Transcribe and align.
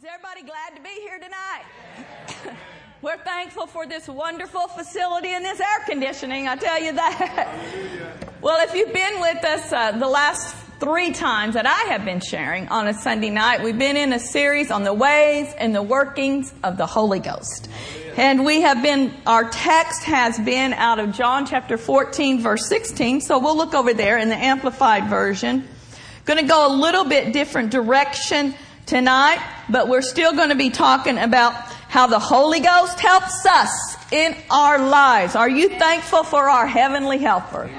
Is 0.00 0.06
everybody 0.06 0.44
glad 0.44 0.76
to 0.76 0.82
be 0.82 0.98
here 1.02 1.18
tonight? 1.18 2.56
We're 3.02 3.18
thankful 3.18 3.66
for 3.66 3.84
this 3.84 4.08
wonderful 4.08 4.66
facility 4.68 5.28
and 5.28 5.44
this 5.44 5.60
air 5.60 5.84
conditioning, 5.84 6.48
I 6.48 6.56
tell 6.56 6.82
you 6.82 6.94
that. 6.94 7.58
well, 8.40 8.66
if 8.66 8.74
you've 8.74 8.94
been 8.94 9.20
with 9.20 9.44
us 9.44 9.70
uh, 9.70 9.92
the 9.98 10.08
last 10.08 10.56
three 10.78 11.12
times 11.12 11.52
that 11.52 11.66
I 11.66 11.92
have 11.92 12.06
been 12.06 12.20
sharing 12.20 12.66
on 12.68 12.88
a 12.88 12.94
Sunday 12.94 13.28
night, 13.28 13.62
we've 13.62 13.78
been 13.78 13.98
in 13.98 14.14
a 14.14 14.18
series 14.18 14.70
on 14.70 14.84
the 14.84 14.94
ways 14.94 15.52
and 15.58 15.74
the 15.74 15.82
workings 15.82 16.50
of 16.64 16.78
the 16.78 16.86
Holy 16.86 17.20
Ghost. 17.20 17.68
And 18.16 18.46
we 18.46 18.62
have 18.62 18.82
been, 18.82 19.12
our 19.26 19.50
text 19.50 20.04
has 20.04 20.38
been 20.38 20.72
out 20.72 20.98
of 20.98 21.12
John 21.12 21.44
chapter 21.44 21.76
14 21.76 22.40
verse 22.40 22.66
16. 22.68 23.20
So 23.20 23.38
we'll 23.38 23.58
look 23.58 23.74
over 23.74 23.92
there 23.92 24.16
in 24.16 24.30
the 24.30 24.36
Amplified 24.36 25.10
Version. 25.10 25.68
Going 26.24 26.40
to 26.40 26.46
go 26.46 26.68
a 26.68 26.72
little 26.74 27.04
bit 27.04 27.34
different 27.34 27.70
direction 27.70 28.54
tonight, 28.90 29.38
but 29.68 29.86
we're 29.86 30.02
still 30.02 30.32
going 30.32 30.48
to 30.48 30.56
be 30.56 30.68
talking 30.68 31.16
about 31.16 31.52
how 31.88 32.08
the 32.08 32.18
Holy 32.18 32.58
Ghost 32.58 32.98
helps 32.98 33.46
us 33.46 33.96
in 34.10 34.36
our 34.50 34.80
lives. 34.80 35.36
Are 35.36 35.48
you 35.48 35.68
thankful 35.68 36.24
for 36.24 36.50
our 36.50 36.66
heavenly 36.66 37.18
helper? 37.18 37.70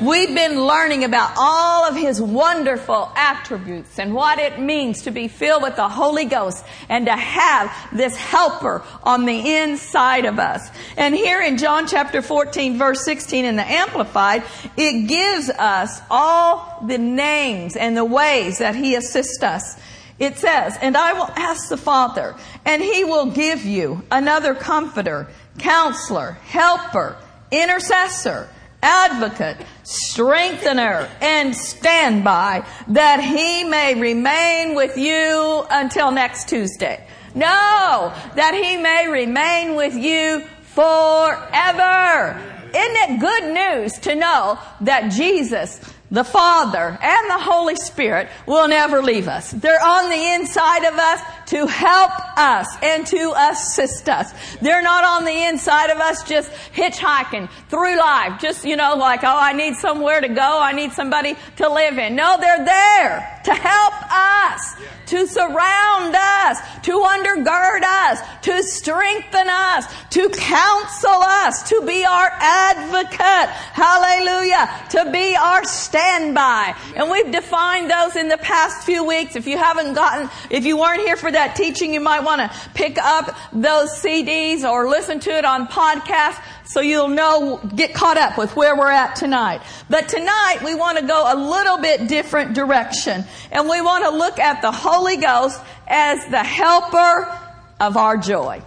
We've 0.00 0.34
been 0.34 0.60
learning 0.60 1.04
about 1.04 1.34
all 1.36 1.88
of 1.88 1.94
his 1.94 2.20
wonderful 2.20 3.12
attributes 3.14 3.96
and 4.00 4.12
what 4.12 4.40
it 4.40 4.58
means 4.58 5.02
to 5.02 5.12
be 5.12 5.28
filled 5.28 5.62
with 5.62 5.76
the 5.76 5.88
Holy 5.88 6.24
Ghost 6.24 6.64
and 6.88 7.06
to 7.06 7.14
have 7.14 7.72
this 7.92 8.16
helper 8.16 8.82
on 9.04 9.26
the 9.26 9.56
inside 9.58 10.24
of 10.24 10.40
us. 10.40 10.68
And 10.96 11.14
here 11.14 11.40
in 11.40 11.58
John 11.58 11.86
chapter 11.86 12.22
14 12.22 12.76
verse 12.76 13.04
16 13.04 13.44
in 13.44 13.54
the 13.54 13.70
Amplified, 13.70 14.42
it 14.76 15.06
gives 15.06 15.48
us 15.48 16.00
all 16.10 16.82
the 16.84 16.98
names 16.98 17.76
and 17.76 17.96
the 17.96 18.04
ways 18.04 18.58
that 18.58 18.74
he 18.74 18.96
assists 18.96 19.44
us. 19.44 19.78
It 20.18 20.38
says, 20.38 20.76
and 20.80 20.96
I 20.96 21.12
will 21.12 21.30
ask 21.36 21.68
the 21.68 21.76
Father, 21.76 22.36
and 22.64 22.82
he 22.82 23.04
will 23.04 23.26
give 23.26 23.64
you 23.64 24.02
another 24.10 24.54
comforter, 24.54 25.28
counselor, 25.58 26.32
helper, 26.44 27.16
intercessor, 27.50 28.48
advocate, 28.82 29.56
strengthener, 29.82 31.08
and 31.20 31.56
standby, 31.56 32.64
that 32.88 33.20
he 33.20 33.64
may 33.64 33.94
remain 33.98 34.74
with 34.74 34.96
you 34.96 35.66
until 35.70 36.10
next 36.10 36.48
Tuesday. 36.48 37.06
No, 37.34 38.12
that 38.36 38.54
he 38.54 38.76
may 38.76 39.08
remain 39.08 39.74
with 39.74 39.94
you 39.94 40.44
forever. 40.62 42.40
Isn't 42.74 42.96
it 42.96 43.20
good 43.20 43.54
news 43.54 43.98
to 44.00 44.14
know 44.14 44.58
that 44.80 45.12
Jesus 45.12 45.80
the 46.14 46.24
Father 46.24 46.96
and 47.02 47.30
the 47.30 47.38
Holy 47.38 47.74
Spirit 47.74 48.28
will 48.46 48.68
never 48.68 49.02
leave 49.02 49.26
us. 49.26 49.50
They're 49.50 49.82
on 49.82 50.08
the 50.08 50.34
inside 50.34 50.84
of 50.84 50.94
us 50.94 51.20
to 51.46 51.66
help 51.66 52.12
us 52.38 52.68
and 52.82 53.04
to 53.08 53.34
assist 53.50 54.08
us. 54.08 54.32
They're 54.62 54.80
not 54.80 55.04
on 55.04 55.24
the 55.24 55.46
inside 55.46 55.90
of 55.90 55.98
us 55.98 56.22
just 56.22 56.50
hitchhiking 56.72 57.50
through 57.68 57.98
life. 57.98 58.40
Just, 58.40 58.64
you 58.64 58.76
know, 58.76 58.94
like, 58.94 59.24
oh, 59.24 59.38
I 59.38 59.52
need 59.52 59.74
somewhere 59.74 60.20
to 60.20 60.28
go. 60.28 60.60
I 60.60 60.72
need 60.72 60.92
somebody 60.92 61.36
to 61.56 61.68
live 61.68 61.98
in. 61.98 62.14
No, 62.14 62.38
they're 62.40 62.64
there 62.64 63.40
to 63.44 63.52
help 63.52 63.94
us, 64.12 64.76
to 65.06 65.26
surround 65.26 66.14
us, 66.14 66.58
to 66.82 66.92
undergird 66.92 67.82
us, 67.82 68.20
to 68.42 68.62
strengthen 68.62 69.48
us, 69.48 69.86
to 70.10 70.28
counsel 70.30 71.10
us, 71.10 71.68
to 71.68 71.82
be 71.86 72.04
our 72.04 72.30
advocate. 72.32 73.50
Hallelujah. 73.72 74.70
To 74.90 75.10
be 75.10 75.36
our 75.36 75.64
standby. 75.64 76.74
And 76.96 77.10
we've 77.10 77.30
defined 77.30 77.90
those 77.90 78.16
in 78.16 78.28
the 78.28 78.38
past 78.38 78.84
few 78.84 79.04
weeks. 79.04 79.36
If 79.36 79.46
you 79.46 79.58
haven't 79.58 79.94
gotten, 79.94 80.30
if 80.50 80.64
you 80.64 80.78
weren't 80.78 81.00
here 81.00 81.16
for 81.16 81.30
that 81.30 81.56
teaching, 81.56 81.94
you 81.94 82.00
might 82.00 82.20
want 82.20 82.40
to 82.40 82.58
pick 82.74 82.98
up 82.98 83.36
those 83.52 83.90
CDs 84.00 84.68
or 84.68 84.88
listen 84.88 85.20
to 85.20 85.30
it 85.30 85.44
on 85.44 85.66
podcast 85.68 86.40
so 86.66 86.80
you'll 86.80 87.08
know, 87.08 87.60
get 87.74 87.94
caught 87.94 88.16
up 88.16 88.38
with 88.38 88.56
where 88.56 88.76
we're 88.76 88.90
at 88.90 89.16
tonight. 89.16 89.60
But 89.90 90.08
tonight 90.08 90.60
we 90.64 90.74
want 90.74 90.98
to 90.98 91.06
go 91.06 91.24
a 91.32 91.36
little 91.36 91.78
bit 91.78 92.08
different 92.08 92.54
direction. 92.54 93.24
And 93.52 93.68
we 93.68 93.80
want 93.80 94.04
to 94.04 94.10
look 94.10 94.38
at 94.38 94.62
the 94.62 94.72
Holy 94.72 95.16
Ghost 95.16 95.60
as 95.86 96.26
the 96.30 96.42
helper 96.42 97.38
of 97.80 97.96
our 97.96 98.16
joy. 98.16 98.62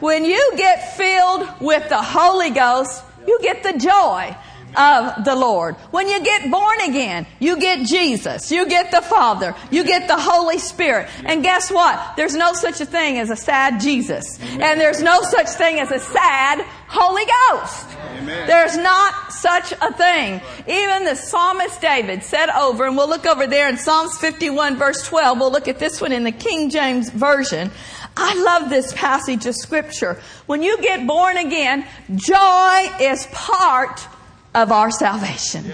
When 0.00 0.24
you 0.24 0.52
get 0.56 0.96
filled 0.96 1.48
with 1.60 1.88
the 1.88 2.00
Holy 2.00 2.50
Ghost, 2.50 3.02
you 3.26 3.38
get 3.42 3.62
the 3.62 3.78
joy 3.78 4.36
of 4.76 5.24
the 5.24 5.34
Lord. 5.34 5.76
When 5.90 6.08
you 6.08 6.22
get 6.22 6.50
born 6.50 6.80
again, 6.82 7.26
you 7.40 7.58
get 7.58 7.86
Jesus, 7.86 8.50
you 8.50 8.68
get 8.68 8.90
the 8.90 9.02
Father, 9.02 9.54
you 9.70 9.84
get 9.84 10.08
the 10.08 10.16
Holy 10.16 10.58
Spirit. 10.58 11.08
And 11.24 11.42
guess 11.42 11.70
what? 11.70 12.16
There's 12.16 12.34
no 12.34 12.52
such 12.52 12.80
a 12.80 12.86
thing 12.86 13.18
as 13.18 13.30
a 13.30 13.36
sad 13.36 13.80
Jesus. 13.80 14.38
And 14.40 14.80
there's 14.80 15.02
no 15.02 15.22
such 15.22 15.48
thing 15.48 15.80
as 15.80 15.90
a 15.90 15.98
sad 15.98 16.64
Holy 16.88 17.24
Ghost. 17.50 17.86
Amen. 18.18 18.46
There's 18.46 18.76
not 18.76 19.32
such 19.32 19.72
a 19.72 19.92
thing. 19.92 20.40
Even 20.66 21.04
the 21.04 21.14
psalmist 21.14 21.80
David 21.80 22.22
said 22.22 22.50
over, 22.50 22.86
and 22.86 22.96
we'll 22.96 23.08
look 23.08 23.26
over 23.26 23.46
there 23.46 23.68
in 23.68 23.76
Psalms 23.76 24.16
51 24.18 24.76
verse 24.76 25.06
12, 25.06 25.38
we'll 25.38 25.52
look 25.52 25.68
at 25.68 25.78
this 25.78 26.00
one 26.00 26.12
in 26.12 26.24
the 26.24 26.32
King 26.32 26.70
James 26.70 27.10
Version. 27.10 27.70
I 28.16 28.34
love 28.34 28.68
this 28.68 28.92
passage 28.94 29.46
of 29.46 29.54
scripture. 29.54 30.20
When 30.46 30.62
you 30.62 30.80
get 30.82 31.06
born 31.06 31.36
again, 31.36 31.86
joy 32.16 32.90
is 33.00 33.28
part 33.30 34.06
of 34.54 34.72
our 34.72 34.90
salvation. 34.90 35.72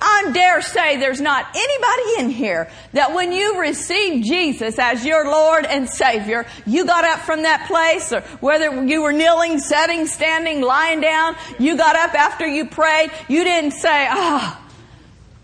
I 0.00 0.30
dare 0.32 0.62
say 0.62 0.96
there's 0.96 1.20
not 1.20 1.46
anybody 1.54 2.22
in 2.22 2.30
here 2.30 2.70
that 2.92 3.14
when 3.14 3.32
you 3.32 3.60
received 3.60 4.24
Jesus 4.26 4.78
as 4.78 5.04
your 5.04 5.24
Lord 5.24 5.64
and 5.64 5.88
Savior, 5.88 6.46
you 6.66 6.86
got 6.86 7.04
up 7.04 7.20
from 7.20 7.42
that 7.42 7.66
place 7.66 8.12
or 8.12 8.20
whether 8.40 8.84
you 8.84 9.02
were 9.02 9.12
kneeling, 9.12 9.58
sitting, 9.58 10.06
standing, 10.06 10.60
lying 10.60 11.00
down, 11.00 11.36
you 11.58 11.76
got 11.76 11.96
up 11.96 12.14
after 12.14 12.46
you 12.46 12.66
prayed, 12.66 13.10
you 13.28 13.42
didn't 13.42 13.72
say, 13.72 14.06
ah, 14.08 14.60
oh, 14.60 14.72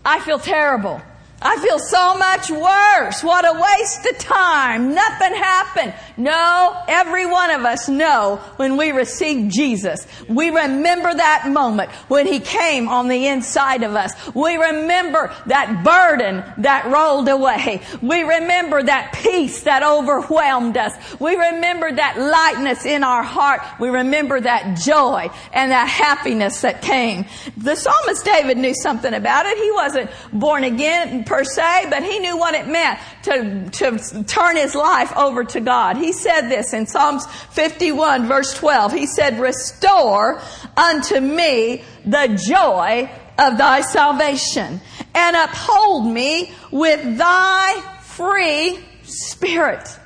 I 0.05 0.19
feel 0.21 0.39
terrible. 0.39 1.01
I 1.47 1.57
feel 1.57 1.77
so 1.77 2.17
much 2.17 2.49
worse. 2.49 3.23
What 3.23 3.45
a 3.45 3.53
waste 3.53 4.03
of 4.07 4.17
time. 4.17 4.95
Nothing 4.95 5.35
happened. 5.35 5.93
No, 6.17 6.75
every 6.87 7.27
one 7.27 7.51
of 7.51 7.63
us 7.65 7.87
know 7.87 8.37
when 8.55 8.77
we 8.77 8.91
receive 8.91 9.51
Jesus. 9.51 10.07
We 10.27 10.49
remember 10.49 11.13
that 11.13 11.47
moment 11.51 11.91
when 12.07 12.25
He 12.25 12.39
came 12.39 12.89
on 12.89 13.09
the 13.09 13.27
inside 13.27 13.83
of 13.83 13.93
us. 13.95 14.11
We 14.33 14.55
remember 14.55 15.35
that 15.45 15.83
burden 15.83 16.43
that 16.63 16.87
rolled 16.87 17.29
away. 17.29 17.81
We 18.01 18.23
remember 18.23 18.81
that 18.81 19.13
peace 19.13 19.61
that 19.63 19.83
overwhelmed 19.83 20.77
us. 20.77 20.93
We 21.19 21.35
remember 21.35 21.91
that 21.91 22.17
lightness 22.17 22.87
in 22.87 23.03
our 23.03 23.21
heart. 23.21 23.61
We 23.79 23.89
remember 23.89 24.41
that 24.41 24.79
joy 24.79 25.29
and 25.53 25.71
that 25.71 25.87
happiness 25.87 26.61
that 26.61 26.81
came. 26.81 27.25
The 27.55 27.75
psalmist 27.75 28.25
David 28.25 28.57
knew 28.57 28.73
something 28.73 29.13
about 29.13 29.45
it. 29.45 29.59
He 29.59 29.71
wasn't 29.71 30.09
born 30.33 30.63
again 30.63 31.23
per 31.35 31.43
se, 31.43 31.87
but 31.89 32.01
he 32.01 32.19
knew 32.19 32.37
what 32.37 32.55
it 32.55 32.65
meant 32.65 32.97
to, 33.23 33.69
to 33.69 34.23
turn 34.23 34.55
his 34.55 34.73
life 34.73 35.11
over 35.17 35.43
to 35.43 35.59
God. 35.59 35.97
He 35.97 36.13
said 36.13 36.47
this 36.47 36.73
in 36.73 36.87
Psalms 36.87 37.25
51 37.25 38.25
verse 38.25 38.53
12. 38.53 38.93
He 38.93 39.05
said, 39.05 39.37
restore 39.41 40.39
unto 40.77 41.19
me 41.19 41.83
the 42.05 42.41
joy 42.47 43.11
of 43.37 43.57
thy 43.57 43.81
salvation 43.81 44.79
and 45.13 45.35
uphold 45.35 46.09
me 46.09 46.53
with 46.71 47.17
thy 47.17 47.81
free 48.03 48.79
spirit. 49.03 49.99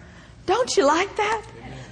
Don't 0.48 0.76
you 0.76 0.88
like 0.88 1.16
that? 1.18 1.44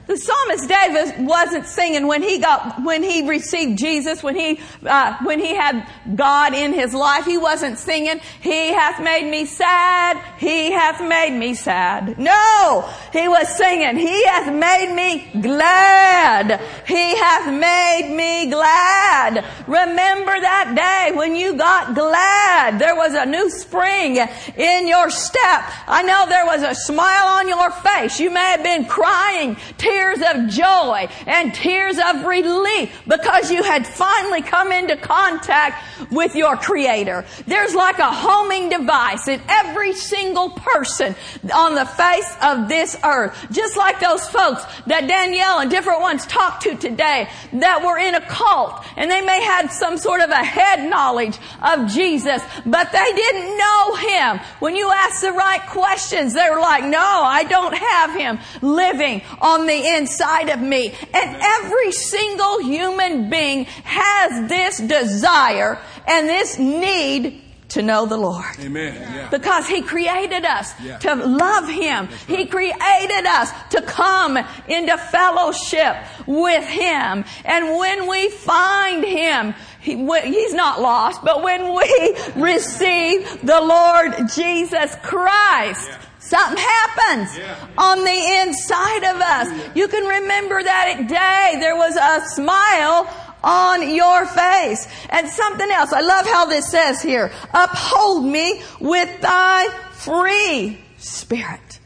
The 0.07 0.15
psalmist 0.15 0.69
David 0.69 1.27
wasn't 1.27 1.65
singing 1.65 2.07
when 2.07 2.23
he 2.23 2.39
got, 2.39 2.81
when 2.81 3.03
he 3.03 3.27
received 3.27 3.77
Jesus, 3.77 4.23
when 4.23 4.37
he, 4.37 4.61
uh, 4.85 5.17
when 5.23 5.37
he 5.37 5.53
had 5.53 5.85
God 6.15 6.53
in 6.53 6.71
his 6.71 6.93
life. 6.93 7.25
He 7.25 7.37
wasn't 7.37 7.77
singing, 7.77 8.21
He 8.39 8.71
hath 8.71 9.03
made 9.03 9.29
me 9.29 9.45
sad, 9.45 10.17
He 10.39 10.71
hath 10.71 11.01
made 11.01 11.37
me 11.37 11.53
sad. 11.55 12.17
No! 12.17 12.89
He 13.11 13.27
was 13.27 13.53
singing, 13.57 13.97
He 13.97 14.25
hath 14.27 14.53
made 14.53 14.95
me 14.95 15.41
glad. 15.41 16.61
He 16.87 17.17
hath 17.17 17.51
made 17.51 18.15
me 18.15 18.49
glad. 18.49 19.43
Remember 19.67 20.39
that 20.39 20.73
day 20.73 21.17
when 21.17 21.35
you 21.35 21.55
got 21.55 21.95
glad. 21.95 22.79
There 22.79 22.95
was 22.95 23.13
a 23.13 23.25
new 23.25 23.49
spring 23.49 24.25
in 24.55 24.87
your 24.87 25.09
step. 25.09 25.63
I 25.85 26.03
know 26.03 26.25
there 26.29 26.45
was 26.45 26.63
a 26.63 26.73
smile 26.73 27.27
on 27.39 27.49
your 27.49 27.71
face. 27.71 28.21
You 28.21 28.31
may 28.31 28.51
have 28.51 28.63
been 28.63 28.85
crying, 28.85 29.57
tears 29.77 29.96
tears 29.97 30.19
of 30.35 30.47
joy 30.49 31.07
and 31.25 31.53
tears 31.53 31.97
of 31.97 32.23
relief 32.23 33.01
because 33.07 33.51
you 33.51 33.63
had 33.63 33.85
finally 33.85 34.41
come 34.41 34.71
into 34.71 34.95
contact 34.95 35.83
with 36.11 36.35
your 36.35 36.55
creator. 36.55 37.25
There's 37.47 37.73
like 37.73 37.97
a 37.97 38.11
homing 38.11 38.69
device 38.69 39.27
in 39.27 39.41
every 39.49 39.93
single 39.93 40.51
person 40.51 41.15
on 41.53 41.73
the 41.73 41.85
face 41.85 42.35
of 42.43 42.67
this 42.67 42.95
earth. 43.03 43.35
Just 43.51 43.75
like 43.75 43.99
those 43.99 44.27
folks 44.29 44.63
that 44.85 45.07
Danielle 45.07 45.59
and 45.59 45.71
different 45.71 46.01
ones 46.01 46.25
talked 46.27 46.63
to 46.63 46.75
today 46.75 47.27
that 47.53 47.83
were 47.83 47.97
in 47.97 48.13
a 48.13 48.21
cult 48.21 48.85
and 48.95 49.09
they 49.09 49.21
may 49.21 49.41
have 49.41 49.71
some 49.71 49.97
sort 49.97 50.21
of 50.21 50.29
a 50.29 50.43
head 50.43 50.87
knowledge 50.89 51.37
of 51.63 51.87
Jesus, 51.87 52.41
but 52.65 52.91
they 52.91 53.11
didn't 53.13 53.57
know 53.57 53.95
him. 53.95 54.39
When 54.59 54.75
you 54.75 54.91
ask 54.91 55.21
the 55.21 55.31
right 55.31 55.65
questions, 55.69 56.33
they 56.33 56.47
were 56.49 56.59
like, 56.59 56.83
no, 56.83 56.99
I 56.99 57.43
don't 57.45 57.75
have 57.75 58.13
him 58.13 58.39
living 58.61 59.23
on 59.41 59.65
the 59.65 59.86
inside 59.95 60.49
of 60.49 60.59
me. 60.59 60.93
And 61.13 61.37
every 61.41 61.91
single 61.91 62.61
human 62.61 63.29
being 63.29 63.65
has 63.83 64.49
this 64.49 64.77
desire 64.79 65.79
and 66.07 66.27
this 66.27 66.57
need 66.57 67.41
to 67.69 67.81
know 67.81 68.05
the 68.05 68.15
Lord. 68.15 68.45
Amen. 68.59 68.93
Yeah. 68.95 69.29
Because 69.29 69.67
He 69.67 69.81
created 69.81 70.45
us 70.45 70.73
Yeah. 70.81 70.99
to 70.99 71.15
love 71.15 71.67
Him. 71.67 72.07
He 72.25 72.45
created 72.45 73.25
us 73.25 73.51
to 73.71 73.81
come 73.81 74.37
into 74.69 74.97
fellowship 74.97 75.97
with 76.25 76.63
Him. 76.65 77.25
And 77.43 77.77
when 77.77 78.07
we 78.07 78.29
find 78.29 79.03
Him, 79.03 79.53
he, 79.81 79.95
He's 80.21 80.53
not 80.53 80.79
lost, 80.81 81.21
but 81.25 81.43
when 81.43 81.73
we 81.75 82.15
receive 82.41 83.41
the 83.45 83.59
Lord 83.59 84.29
Jesus 84.33 84.95
Christ, 85.03 85.89
Something 86.27 86.57
happens 86.57 87.37
Yeah. 87.37 87.55
on 87.77 88.03
the 88.03 88.41
inside 88.41 89.03
of 89.03 89.21
us. 89.21 89.47
You 89.75 89.87
can 89.87 90.03
remember 90.05 90.61
that 90.61 91.07
day 91.07 91.59
there 91.59 91.75
was 91.75 91.95
a 91.95 92.27
smile 92.35 93.07
on 93.43 93.89
your 93.89 94.25
face. 94.25 94.87
And 95.09 95.29
something 95.29 95.69
else. 95.71 95.93
I 95.93 96.01
love 96.01 96.25
how 96.27 96.45
this 96.45 96.69
says 96.69 97.01
here. 97.01 97.31
Uphold 97.53 98.25
me 98.25 98.61
with 98.81 99.21
thy 99.21 99.69
free 99.93 100.83
spirit. 100.97 101.79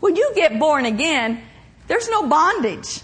When 0.00 0.16
you 0.16 0.32
get 0.34 0.58
born 0.58 0.86
again, 0.86 1.42
there's 1.88 2.08
no 2.08 2.26
bondage. 2.26 3.00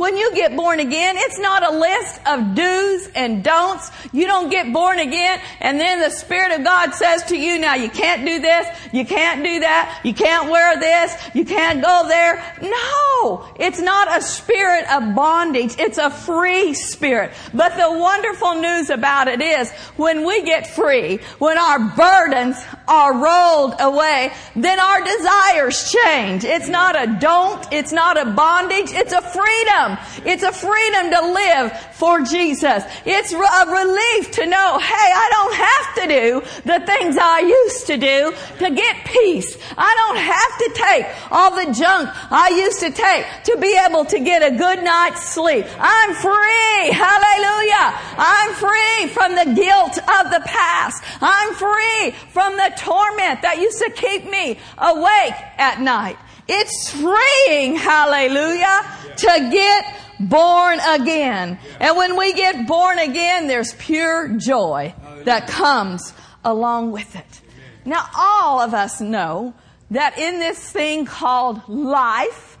When 0.00 0.16
you 0.16 0.34
get 0.34 0.56
born 0.56 0.80
again, 0.80 1.18
it's 1.18 1.38
not 1.38 1.62
a 1.62 1.76
list 1.76 2.20
of 2.26 2.54
do's 2.54 3.08
and 3.14 3.44
don'ts. 3.44 3.90
You 4.14 4.26
don't 4.26 4.48
get 4.48 4.72
born 4.72 4.98
again 4.98 5.38
and 5.60 5.78
then 5.78 6.00
the 6.00 6.08
Spirit 6.08 6.58
of 6.58 6.64
God 6.64 6.94
says 6.94 7.24
to 7.24 7.36
you, 7.36 7.58
now 7.58 7.74
you 7.74 7.90
can't 7.90 8.24
do 8.24 8.38
this, 8.38 8.66
you 8.94 9.04
can't 9.04 9.44
do 9.44 9.60
that, 9.60 10.00
you 10.02 10.14
can't 10.14 10.50
wear 10.50 10.80
this, 10.80 11.14
you 11.34 11.44
can't 11.44 11.82
go 11.82 12.08
there. 12.08 12.42
No! 12.62 13.46
It's 13.58 13.78
not 13.78 14.16
a 14.16 14.22
spirit 14.22 14.90
of 14.90 15.14
bondage. 15.14 15.74
It's 15.78 15.98
a 15.98 16.08
free 16.08 16.72
spirit. 16.72 17.32
But 17.52 17.76
the 17.76 17.98
wonderful 17.98 18.54
news 18.54 18.88
about 18.88 19.28
it 19.28 19.42
is 19.42 19.70
when 19.96 20.24
we 20.24 20.42
get 20.42 20.66
free, 20.66 21.18
when 21.38 21.58
our 21.58 21.78
burdens 21.78 22.56
are 22.90 23.14
rolled 23.14 23.74
away, 23.78 24.32
then 24.56 24.80
our 24.80 25.02
desires 25.04 25.92
change. 25.92 26.44
It's 26.44 26.68
not 26.68 27.00
a 27.00 27.18
don't, 27.20 27.64
it's 27.72 27.92
not 27.92 28.20
a 28.20 28.32
bondage, 28.32 28.90
it's 28.90 29.12
a 29.12 29.22
freedom. 29.22 29.96
It's 30.26 30.42
a 30.42 30.52
freedom 30.52 31.10
to 31.10 31.32
live 31.32 31.89
for 32.00 32.22
Jesus. 32.22 32.82
It's 33.04 33.32
a 33.32 33.36
relief 33.36 34.30
to 34.32 34.46
know, 34.46 34.78
hey, 34.78 35.10
I 35.22 35.28
don't 35.36 35.54
have 35.54 35.86
to 36.00 36.04
do 36.08 36.40
the 36.64 36.80
things 36.86 37.18
I 37.20 37.40
used 37.40 37.86
to 37.88 37.96
do 37.98 38.32
to 38.58 38.70
get 38.74 39.04
peace. 39.04 39.58
I 39.76 39.92
don't 40.00 40.16
have 40.16 40.52
to 40.64 40.68
take 40.80 41.06
all 41.30 41.50
the 41.54 41.72
junk 41.74 42.08
I 42.32 42.48
used 42.56 42.80
to 42.80 42.90
take 42.90 43.26
to 43.44 43.58
be 43.60 43.78
able 43.86 44.06
to 44.06 44.18
get 44.18 44.42
a 44.42 44.56
good 44.56 44.82
night's 44.82 45.28
sleep. 45.28 45.66
I'm 45.78 46.14
free. 46.14 46.90
Hallelujah. 46.90 47.86
I'm 48.16 48.54
free 48.54 49.12
from 49.12 49.36
the 49.36 49.52
guilt 49.54 49.98
of 49.98 50.32
the 50.32 50.42
past. 50.46 51.04
I'm 51.20 51.52
free 51.54 52.12
from 52.32 52.56
the 52.56 52.72
torment 52.78 53.42
that 53.42 53.58
used 53.60 53.78
to 53.78 53.90
keep 53.90 54.24
me 54.24 54.58
awake 54.78 55.36
at 55.58 55.80
night. 55.82 56.16
It's 56.48 56.90
freeing, 56.90 57.76
hallelujah, 57.76 58.82
to 59.18 59.48
get 59.52 59.99
born 60.20 60.78
again. 60.80 61.58
And 61.80 61.96
when 61.96 62.16
we 62.16 62.32
get 62.32 62.66
born 62.66 62.98
again, 62.98 63.46
there's 63.46 63.74
pure 63.74 64.28
joy 64.28 64.94
that 65.24 65.48
comes 65.48 66.12
along 66.44 66.92
with 66.92 67.16
it. 67.16 67.40
Now, 67.84 68.08
all 68.16 68.60
of 68.60 68.74
us 68.74 69.00
know 69.00 69.54
that 69.90 70.18
in 70.18 70.38
this 70.38 70.58
thing 70.70 71.06
called 71.06 71.68
life, 71.68 72.58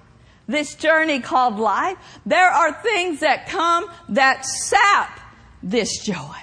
this 0.48 0.74
journey 0.74 1.20
called 1.20 1.58
life, 1.58 1.96
there 2.26 2.50
are 2.50 2.72
things 2.82 3.20
that 3.20 3.48
come 3.48 3.88
that 4.08 4.44
sap 4.44 5.20
this 5.62 6.02
joy. 6.04 6.36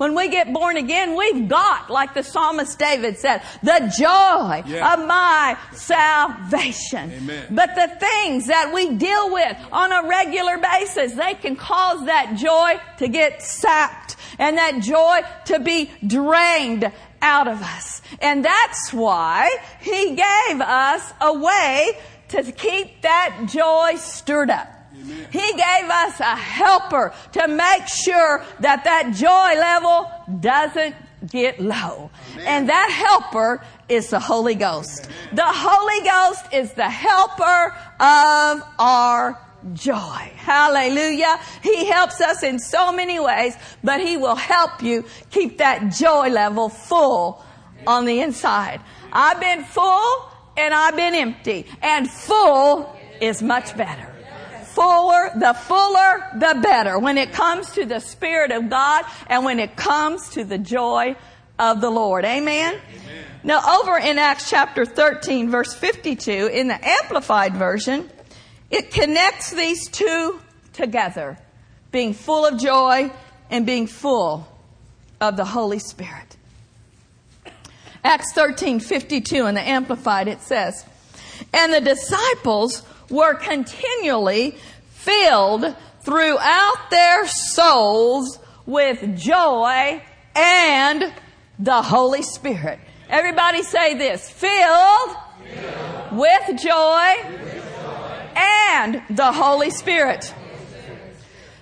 When 0.00 0.14
we 0.14 0.28
get 0.30 0.50
born 0.50 0.78
again, 0.78 1.14
we've 1.14 1.46
got, 1.46 1.90
like 1.90 2.14
the 2.14 2.22
psalmist 2.22 2.78
David 2.78 3.18
said, 3.18 3.42
the 3.62 3.92
joy 3.98 4.62
Yeah. 4.64 4.94
of 4.94 5.06
my 5.06 5.58
salvation. 5.72 7.12
Amen. 7.12 7.44
But 7.50 7.74
the 7.74 7.88
things 8.00 8.46
that 8.46 8.72
we 8.72 8.94
deal 8.94 9.30
with 9.30 9.54
on 9.70 9.92
a 9.92 10.08
regular 10.08 10.56
basis, 10.56 11.12
they 11.12 11.34
can 11.34 11.54
cause 11.54 12.06
that 12.06 12.36
joy 12.38 12.80
to 12.96 13.08
get 13.08 13.42
sapped 13.42 14.16
and 14.38 14.56
that 14.56 14.80
joy 14.80 15.20
to 15.44 15.60
be 15.60 15.90
drained 16.06 16.90
out 17.20 17.46
of 17.46 17.60
us. 17.60 18.00
And 18.22 18.42
that's 18.42 18.94
why 18.94 19.54
he 19.82 20.16
gave 20.16 20.62
us 20.62 21.12
a 21.20 21.34
way 21.34 21.98
to 22.28 22.50
keep 22.52 23.02
that 23.02 23.48
joy 23.52 23.96
stirred 23.96 24.48
up. 24.48 24.79
He 25.30 25.52
gave 25.52 25.90
us 25.90 26.20
a 26.20 26.36
helper 26.36 27.12
to 27.32 27.48
make 27.48 27.86
sure 27.86 28.44
that 28.60 28.84
that 28.84 29.14
joy 29.14 29.58
level 29.60 30.10
doesn't 30.40 30.94
get 31.28 31.60
low. 31.60 32.10
And 32.38 32.68
that 32.68 32.90
helper 32.90 33.62
is 33.88 34.08
the 34.08 34.20
Holy 34.20 34.54
Ghost. 34.54 35.08
The 35.32 35.44
Holy 35.44 36.06
Ghost 36.06 36.52
is 36.52 36.72
the 36.72 36.88
helper 36.88 37.74
of 38.00 38.62
our 38.78 39.38
joy. 39.74 40.32
Hallelujah. 40.36 41.38
He 41.62 41.86
helps 41.86 42.20
us 42.20 42.42
in 42.42 42.58
so 42.58 42.92
many 42.92 43.20
ways, 43.20 43.56
but 43.84 44.00
He 44.00 44.16
will 44.16 44.36
help 44.36 44.82
you 44.82 45.04
keep 45.30 45.58
that 45.58 45.92
joy 45.92 46.28
level 46.28 46.68
full 46.68 47.44
on 47.86 48.04
the 48.04 48.20
inside. 48.20 48.80
I've 49.12 49.40
been 49.40 49.64
full 49.64 50.30
and 50.56 50.72
I've 50.74 50.96
been 50.96 51.14
empty 51.14 51.66
and 51.82 52.10
full 52.10 52.96
is 53.20 53.42
much 53.42 53.76
better 53.76 54.09
fuller, 54.80 55.30
the 55.36 55.52
fuller, 55.52 56.26
the 56.36 56.58
better 56.62 56.98
when 56.98 57.18
it 57.18 57.32
comes 57.32 57.70
to 57.72 57.84
the 57.84 58.00
Spirit 58.00 58.50
of 58.50 58.70
God 58.70 59.04
and 59.26 59.44
when 59.44 59.58
it 59.58 59.76
comes 59.76 60.30
to 60.30 60.44
the 60.44 60.56
joy 60.56 61.16
of 61.58 61.82
the 61.82 61.90
Lord. 61.90 62.24
Amen? 62.24 62.80
Now 63.44 63.80
over 63.80 63.98
in 63.98 64.18
Acts 64.18 64.48
chapter 64.48 64.86
13 64.86 65.50
verse 65.50 65.74
52 65.74 66.46
in 66.46 66.68
the 66.68 66.78
Amplified 66.82 67.54
Version, 67.56 68.08
it 68.70 68.90
connects 68.90 69.50
these 69.50 69.86
two 69.88 70.40
together. 70.72 71.38
Being 71.92 72.14
full 72.14 72.46
of 72.46 72.58
joy 72.58 73.12
and 73.50 73.66
being 73.66 73.86
full 73.86 74.48
of 75.20 75.36
the 75.36 75.44
Holy 75.44 75.80
Spirit. 75.80 76.36
Acts 78.02 78.32
13, 78.32 78.80
52 78.80 79.44
in 79.44 79.54
the 79.56 79.60
Amplified, 79.60 80.26
it 80.26 80.40
says, 80.40 80.86
And 81.52 81.74
the 81.74 81.82
disciples 81.82 82.82
were 83.10 83.34
continually 83.34 84.56
filled 85.02 85.76
throughout 86.02 86.90
their 86.90 87.26
souls 87.26 88.38
with 88.66 89.18
joy 89.18 90.02
and 90.34 91.12
the 91.58 91.82
Holy 91.82 92.22
Spirit. 92.22 92.78
Everybody 93.08 93.62
say 93.62 93.94
this. 93.94 94.30
Filled, 94.30 95.16
with 96.12 96.62
joy, 96.62 97.06
and 98.36 99.02
the 99.10 99.32
Holy 99.32 99.70
Spirit 99.70 100.32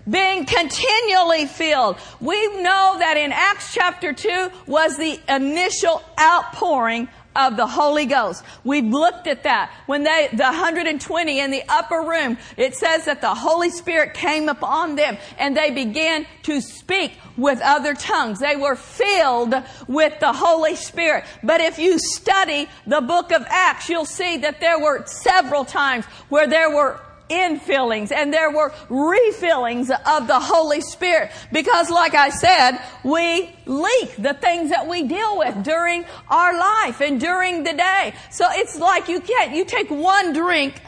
being 0.09 0.47
continually 0.47 1.47
filled. 1.47 1.99
We 2.21 2.63
know 2.63 2.97
that 2.99 3.17
in 3.17 3.33
Acts 3.33 3.75
chapter 3.75 4.13
2 4.13 4.51
was 4.67 4.97
the 4.97 5.21
initial 5.29 6.03
outpouring 6.19 7.09
of 7.39 7.57
the 7.57 7.67
Holy 7.67 8.05
Ghost. 8.05 8.45
We've 8.65 8.85
looked 8.85 9.29
at 9.29 9.45
that. 9.45 9.71
When 9.87 10.03
they, 10.03 10.29
the 10.33 10.43
120 10.43 11.41
in 11.41 11.51
the 11.51 11.63
upper 11.69 12.01
room, 12.01 12.37
it 12.57 12.75
says 12.75 13.05
that 13.05 13.21
the 13.21 13.35
Holy 13.35 13.71
Spirit 13.71 14.13
came 14.13 14.49
upon 14.49 14.97
them 14.97 15.17
and 15.39 15.57
they 15.57 15.71
began 15.71 16.27
to 16.43 16.61
speak 16.61 17.13
with 17.37 17.61
other 17.63 17.95
tongues. 17.95 18.41
They 18.41 18.57
were 18.57 18.75
filled 18.75 19.55
with 19.87 20.19
the 20.19 20.33
Holy 20.33 20.75
Spirit. 20.75 21.25
But 21.45 21.61
if 21.61 21.79
you 21.79 21.99
study 21.99 22.69
the 22.87 23.01
book 23.01 23.31
of 23.31 23.47
Acts, 23.49 23.89
you'll 23.89 24.05
see 24.05 24.39
that 24.39 24.61
there 24.61 24.79
were 24.79 25.07
several 25.07 25.65
times 25.65 26.05
where 26.29 26.49
there 26.49 26.75
were 26.75 27.01
infillings 27.29 28.13
and 28.13 28.33
there 28.33 28.51
were 28.51 28.71
refillings 28.89 29.91
of 29.91 30.27
the 30.27 30.41
Holy 30.41 30.81
Spirit. 30.81 31.31
Because 31.53 31.91
like 31.91 32.15
I 32.15 32.31
said, 32.31 32.79
we 33.05 33.51
leak 33.67 34.17
the 34.17 34.35
things 34.35 34.71
that 34.71 34.87
we 34.87 35.05
deal 35.05 35.39
with 35.39 35.63
during 35.63 36.05
our 36.29 36.59
life 36.59 37.01
and 37.01 37.21
during 37.21 37.65
the 37.65 37.73
day. 37.73 38.15
So 38.31 38.45
it's 38.51 38.79
like 38.79 39.09
you 39.09 39.21
can't, 39.21 39.55
you 39.55 39.65
take 39.65 39.91
one 39.91 40.33
drink 40.33 40.81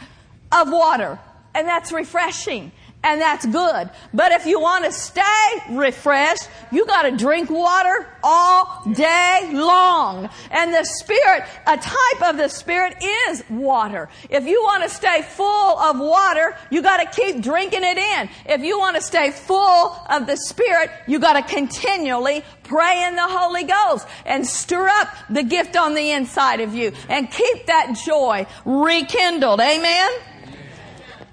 of 0.52 0.70
water 0.70 1.18
and 1.54 1.66
that's 1.66 1.92
refreshing 1.92 2.73
and 3.02 3.21
that's 3.21 3.47
good. 3.47 3.88
But 4.12 4.33
if 4.33 4.45
you 4.45 4.61
want 4.61 4.85
to 4.85 4.92
stay 4.92 5.23
refreshed, 5.71 6.49
you 6.71 6.87
got 6.87 7.02
to 7.02 7.16
drink 7.16 7.49
water 7.49 8.07
all 8.23 8.83
day 8.92 9.50
long. 9.52 10.28
And 10.50 10.75
the 10.75 10.85
Spirit, 10.85 11.45
a 11.66 11.78
type 11.78 12.28
of 12.28 12.37
the 12.37 12.49
Spirit 12.49 13.02
is 13.02 13.42
water. 13.49 14.11
If 14.28 14.45
you 14.47 14.62
want 14.62 14.83
to 14.83 14.90
stay 14.90 15.23
full 15.23 15.78
of 15.78 15.99
water, 15.99 16.54
you 16.71 16.83
got 16.83 16.99
to 16.99 17.21
keep 17.21 17.42
drinking 17.42 17.85
it 17.85 17.97
in. 17.97 18.28
If 18.47 18.62
you 18.62 18.78
want 18.78 18.97
to 18.97 19.02
stay 19.02 19.30
full 19.30 19.97
of 20.11 20.26
the 20.26 20.37
Spirit, 20.37 20.90
you 21.07 21.19
got 21.19 21.35
to 21.35 21.54
continually 21.54 22.45
pray 22.64 23.04
in 23.04 23.16
the 23.16 23.26
Holy 23.26 23.64
Ghost 23.64 24.07
and 24.26 24.47
stir 24.47 24.88
up 24.88 25.09
the 25.30 25.42
gift 25.42 25.75
on 25.75 25.95
the 25.95 26.11
inside 26.11 26.61
of 26.61 26.75
you 26.75 26.92
and 27.09 27.30
keep 27.30 27.66
that 27.66 27.99
joy 28.04 28.47
rekindled. 28.66 29.61
Amen? 29.61 30.11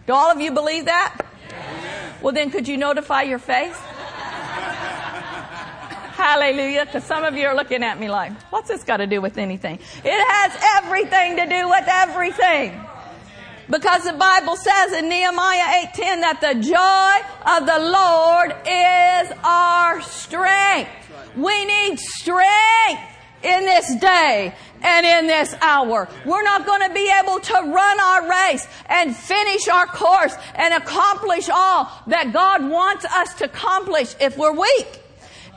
Do 0.08 0.14
all 0.14 0.32
of 0.32 0.40
you 0.40 0.52
believe 0.52 0.86
that? 0.86 1.22
Well, 2.22 2.34
then 2.34 2.50
could 2.50 2.68
you 2.68 2.78
notify 2.78 3.24
your 3.24 3.40
face? 3.40 3.78
Hallelujah. 6.18 6.86
Because 6.86 7.04
some 7.04 7.24
of 7.24 7.36
you 7.36 7.46
are 7.48 7.56
looking 7.56 7.84
at 7.84 8.00
me 8.00 8.10
like, 8.10 8.32
what's 8.50 8.70
this 8.70 8.84
got 8.84 8.98
to 8.98 9.08
do 9.08 9.22
with 9.22 9.38
anything? 9.38 9.80
It 10.04 10.28
has 10.32 10.84
everything 10.84 11.38
to 11.38 11.46
do 11.46 11.70
with 11.70 11.86
everything. 11.88 12.82
Because 13.70 14.04
the 14.04 14.14
Bible 14.14 14.56
says 14.56 14.94
in 14.94 15.10
Nehemiah 15.10 15.86
8:10 15.94 16.22
that 16.22 16.40
the 16.42 16.54
joy 16.56 17.22
of 17.54 17.66
the 17.68 17.80
Lord 17.92 18.56
is 18.66 19.32
our 19.44 20.02
strength. 20.02 20.92
We 21.36 21.66
need 21.66 22.00
strength 22.00 23.17
in 23.48 23.66
this 23.66 23.96
day 23.96 24.54
and 24.82 25.06
in 25.06 25.27
this 25.27 25.56
hour. 25.62 26.10
We're 26.25 26.44
not 26.44 26.66
going 26.66 26.88
to 26.88 26.94
be 26.94 27.12
able 27.24 27.39
to 27.39 27.54
run 27.54 28.00
our 28.00 28.30
race 28.30 28.68
and 28.88 29.16
finish 29.16 29.68
our 29.68 29.86
course 29.88 30.36
and 30.56 30.74
accomplish 30.74 31.50
all 31.50 31.89
that 32.08 32.34
God 32.34 32.70
wants 32.70 33.06
us 33.06 33.34
to 33.36 33.46
accomplish 33.46 34.16
if 34.20 34.38
we're 34.38 34.54
weak. 34.54 35.01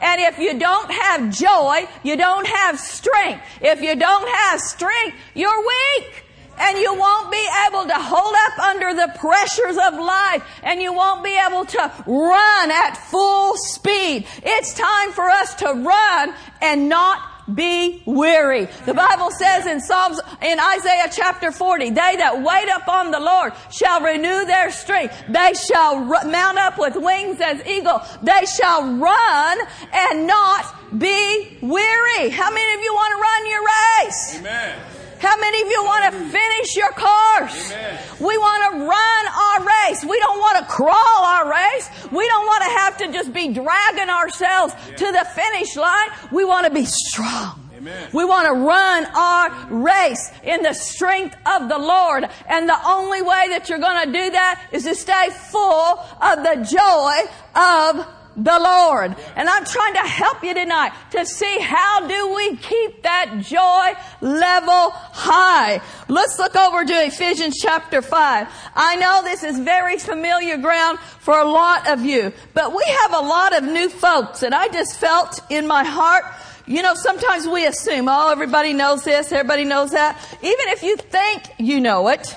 And 0.00 0.20
if 0.20 0.38
you 0.38 0.58
don't 0.58 0.90
have 0.90 1.30
joy, 1.34 1.86
you 2.02 2.16
don't 2.16 2.46
have 2.46 2.78
strength. 2.78 3.44
If 3.60 3.82
you 3.82 3.96
don't 3.96 4.28
have 4.28 4.60
strength, 4.60 5.16
you're 5.34 5.60
weak. 5.60 6.24
And 6.58 6.78
you 6.78 6.94
won't 6.94 7.30
be 7.30 7.46
able 7.66 7.86
to 7.86 7.94
hold 7.94 8.34
up 8.46 8.58
under 8.58 8.94
the 8.94 9.12
pressures 9.18 9.78
of 9.78 9.94
life. 9.94 10.42
And 10.62 10.80
you 10.80 10.92
won't 10.92 11.24
be 11.24 11.38
able 11.38 11.64
to 11.64 11.92
run 12.06 12.70
at 12.70 12.96
full 13.10 13.56
speed. 13.56 14.26
It's 14.42 14.74
time 14.74 15.12
for 15.12 15.24
us 15.24 15.54
to 15.56 15.66
run 15.66 16.34
and 16.60 16.88
not 16.88 17.29
be 17.54 18.02
weary. 18.04 18.66
The 18.86 18.94
Bible 18.94 19.30
says 19.30 19.66
in 19.66 19.80
Psalms, 19.80 20.20
in 20.42 20.58
Isaiah 20.58 21.08
chapter 21.12 21.52
40, 21.52 21.90
they 21.90 22.16
that 22.16 22.42
wait 22.42 22.68
upon 22.76 23.10
the 23.10 23.20
Lord 23.20 23.52
shall 23.70 24.00
renew 24.00 24.44
their 24.46 24.70
strength. 24.70 25.14
They 25.28 25.52
shall 25.54 26.04
mount 26.24 26.58
up 26.58 26.78
with 26.78 26.96
wings 26.96 27.40
as 27.40 27.64
eagle. 27.66 28.00
They 28.22 28.46
shall 28.46 28.96
run 28.96 29.58
and 29.92 30.26
not 30.26 30.74
be 30.98 31.58
weary. 31.60 32.30
How 32.30 32.50
many 32.50 32.74
of 32.74 32.80
you 32.82 32.92
want 32.94 33.14
to 33.14 33.20
run 33.20 33.50
your 33.50 33.62
race? 33.64 34.38
Amen. 34.38 34.99
How 35.20 35.36
many 35.38 35.62
of 35.62 35.68
you 35.68 35.84
want 35.84 36.04
to 36.04 36.20
finish 36.30 36.76
your 36.76 36.90
course? 36.92 37.72
Amen. 37.72 37.98
We 38.20 38.38
want 38.38 38.72
to 38.72 38.78
run 38.80 39.22
our 39.28 39.66
race. 39.66 40.02
We 40.02 40.18
don't 40.18 40.38
want 40.38 40.58
to 40.58 40.64
crawl 40.64 41.24
our 41.24 41.50
race. 41.50 41.90
We 42.10 42.26
don't 42.26 42.46
want 42.46 42.64
to 42.64 42.70
have 42.70 42.96
to 42.98 43.12
just 43.12 43.32
be 43.32 43.52
dragging 43.52 44.08
ourselves 44.08 44.74
yeah. 44.88 44.96
to 44.96 45.12
the 45.12 45.26
finish 45.34 45.76
line. 45.76 46.08
We 46.32 46.44
want 46.44 46.66
to 46.66 46.72
be 46.72 46.86
strong. 46.86 47.68
Amen. 47.76 48.08
We 48.12 48.24
want 48.24 48.46
to 48.46 48.52
run 48.52 49.06
our 49.14 49.66
race 49.70 50.30
in 50.42 50.62
the 50.62 50.72
strength 50.74 51.36
of 51.46 51.68
the 51.68 51.78
Lord. 51.78 52.28
And 52.46 52.68
the 52.68 52.78
only 52.86 53.20
way 53.20 53.48
that 53.50 53.68
you're 53.68 53.78
going 53.78 54.06
to 54.06 54.12
do 54.12 54.30
that 54.30 54.68
is 54.72 54.84
to 54.84 54.94
stay 54.94 55.28
full 55.50 55.98
of 56.20 56.42
the 56.42 56.66
joy 56.68 57.20
of 57.54 58.06
the 58.44 58.58
Lord. 58.58 59.14
And 59.36 59.48
I'm 59.48 59.64
trying 59.64 59.94
to 59.94 60.00
help 60.00 60.42
you 60.42 60.54
tonight 60.54 60.92
to 61.12 61.26
see 61.26 61.58
how 61.60 62.06
do 62.06 62.34
we 62.34 62.56
keep 62.56 63.02
that 63.02 63.40
joy 63.42 64.00
level 64.26 64.90
high. 64.90 65.80
Let's 66.08 66.38
look 66.38 66.56
over 66.56 66.84
to 66.84 66.92
Ephesians 67.06 67.58
chapter 67.60 68.02
5. 68.02 68.48
I 68.74 68.96
know 68.96 69.22
this 69.22 69.44
is 69.44 69.58
very 69.58 69.98
familiar 69.98 70.56
ground 70.56 70.98
for 70.98 71.38
a 71.38 71.44
lot 71.44 71.88
of 71.88 72.04
you, 72.04 72.32
but 72.54 72.74
we 72.74 72.84
have 73.02 73.12
a 73.12 73.26
lot 73.26 73.56
of 73.56 73.64
new 73.64 73.88
folks 73.88 74.42
and 74.42 74.54
I 74.54 74.68
just 74.68 74.98
felt 74.98 75.40
in 75.50 75.66
my 75.66 75.84
heart 75.84 76.24
you 76.66 76.82
know, 76.82 76.94
sometimes 76.94 77.48
we 77.48 77.66
assume, 77.66 78.08
oh, 78.08 78.30
everybody 78.30 78.72
knows 78.72 79.02
this, 79.02 79.32
everybody 79.32 79.64
knows 79.64 79.90
that. 79.90 80.16
Even 80.40 80.68
if 80.68 80.84
you 80.84 80.96
think 80.96 81.42
you 81.58 81.80
know 81.80 82.06
it, 82.06 82.36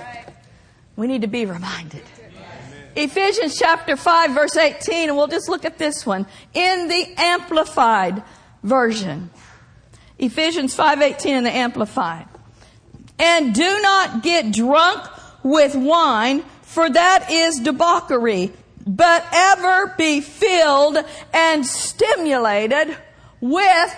we 0.95 1.05
need 1.05 1.21
to 1.21 1.27
be 1.27 1.45
reminded. 1.45 2.01
Ephesians 2.95 3.57
chapter 3.57 3.95
5 3.95 4.31
verse 4.31 4.55
18, 4.55 5.09
and 5.09 5.17
we'll 5.17 5.27
just 5.27 5.49
look 5.49 5.65
at 5.65 5.77
this 5.77 6.05
one. 6.05 6.25
In 6.53 6.87
the 6.87 7.13
Amplified 7.17 8.23
version. 8.63 9.29
Ephesians 10.17 10.75
5.18 10.75 11.25
in 11.25 11.43
the 11.43 11.55
Amplified. 11.55 12.27
And 13.19 13.53
do 13.53 13.79
not 13.81 14.23
get 14.23 14.51
drunk 14.53 15.03
with 15.43 15.75
wine, 15.75 16.43
for 16.61 16.89
that 16.89 17.29
is 17.29 17.59
debauchery, 17.59 18.51
but 18.85 19.25
ever 19.31 19.93
be 19.97 20.21
filled 20.21 20.97
and 21.33 21.65
stimulated 21.65 22.97
with 23.41 23.95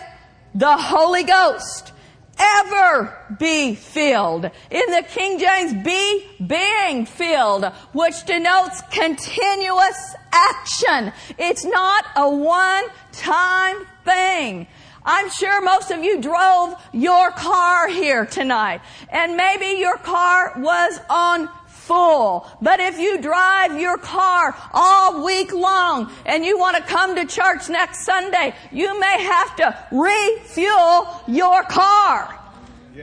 the 0.53 0.77
Holy 0.77 1.23
Ghost 1.23 1.91
ever 2.37 3.15
be 3.39 3.75
filled. 3.75 4.45
In 4.45 4.91
the 4.91 5.03
King 5.07 5.39
James, 5.39 5.73
be 5.83 6.25
being 6.45 7.05
filled, 7.05 7.65
which 7.93 8.25
denotes 8.25 8.81
continuous 8.91 10.15
action. 10.31 11.13
It's 11.37 11.65
not 11.65 12.05
a 12.15 12.29
one-time 12.29 13.85
thing. 14.03 14.67
I'm 15.07 15.29
sure 15.29 15.61
most 15.61 15.91
of 15.91 16.03
you 16.03 16.19
drove 16.19 16.73
your 16.91 17.29
car 17.31 17.87
here 17.87 18.25
tonight, 18.25 18.81
and 19.09 19.37
maybe 19.37 19.79
your 19.79 19.97
car 19.97 20.53
was 20.57 20.99
on 21.09 21.47
full. 21.85 22.47
But 22.61 22.79
if 22.79 22.99
you 22.99 23.21
drive 23.21 23.79
your 23.79 23.97
car 23.97 24.55
all 24.73 25.23
week 25.23 25.53
long 25.53 26.11
and 26.25 26.43
you 26.43 26.57
want 26.57 26.77
to 26.77 26.83
come 26.83 27.15
to 27.15 27.25
church 27.25 27.69
next 27.69 28.05
Sunday, 28.05 28.55
you 28.71 28.99
may 28.99 29.23
have 29.23 29.55
to 29.57 29.77
refuel 29.91 31.23
your 31.27 31.63
car 31.63 32.39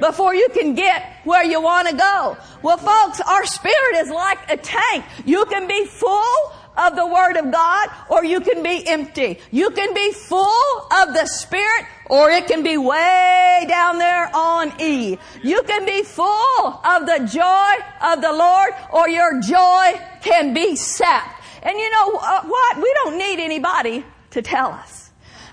before 0.00 0.34
you 0.34 0.48
can 0.50 0.74
get 0.74 1.20
where 1.24 1.44
you 1.44 1.60
want 1.60 1.88
to 1.88 1.96
go. 1.96 2.36
Well, 2.62 2.78
folks, 2.78 3.20
our 3.20 3.44
spirit 3.46 3.96
is 3.96 4.10
like 4.10 4.38
a 4.50 4.56
tank. 4.56 5.04
You 5.24 5.44
can 5.46 5.68
be 5.68 5.84
full 5.86 6.52
of 6.76 6.96
the 6.96 7.06
Word 7.06 7.36
of 7.36 7.50
God 7.50 7.88
or 8.08 8.24
you 8.24 8.40
can 8.40 8.62
be 8.62 8.86
empty. 8.86 9.38
You 9.50 9.70
can 9.70 9.94
be 9.94 10.12
full 10.12 10.86
of 11.00 11.14
the 11.14 11.26
Spirit 11.26 11.86
or 12.06 12.30
it 12.30 12.46
can 12.46 12.62
be 12.62 12.76
way 12.76 13.64
down 13.68 13.98
there 13.98 14.30
on 14.34 14.72
E. 14.80 15.18
You 15.42 15.62
can 15.62 15.84
be 15.84 16.02
full 16.02 16.66
of 16.84 17.06
the 17.06 17.28
joy 17.32 17.72
of 18.02 18.22
the 18.22 18.32
Lord 18.32 18.72
or 18.92 19.08
your 19.08 19.40
joy 19.40 20.00
can 20.22 20.54
be 20.54 20.76
sapped. 20.76 21.42
And 21.62 21.78
you 21.78 21.90
know 21.90 22.16
uh, 22.16 22.42
what? 22.42 22.76
We 22.78 22.92
don't 23.02 23.18
need 23.18 23.38
anybody 23.40 24.04
to 24.30 24.42
tell 24.42 24.68
us. 24.68 25.01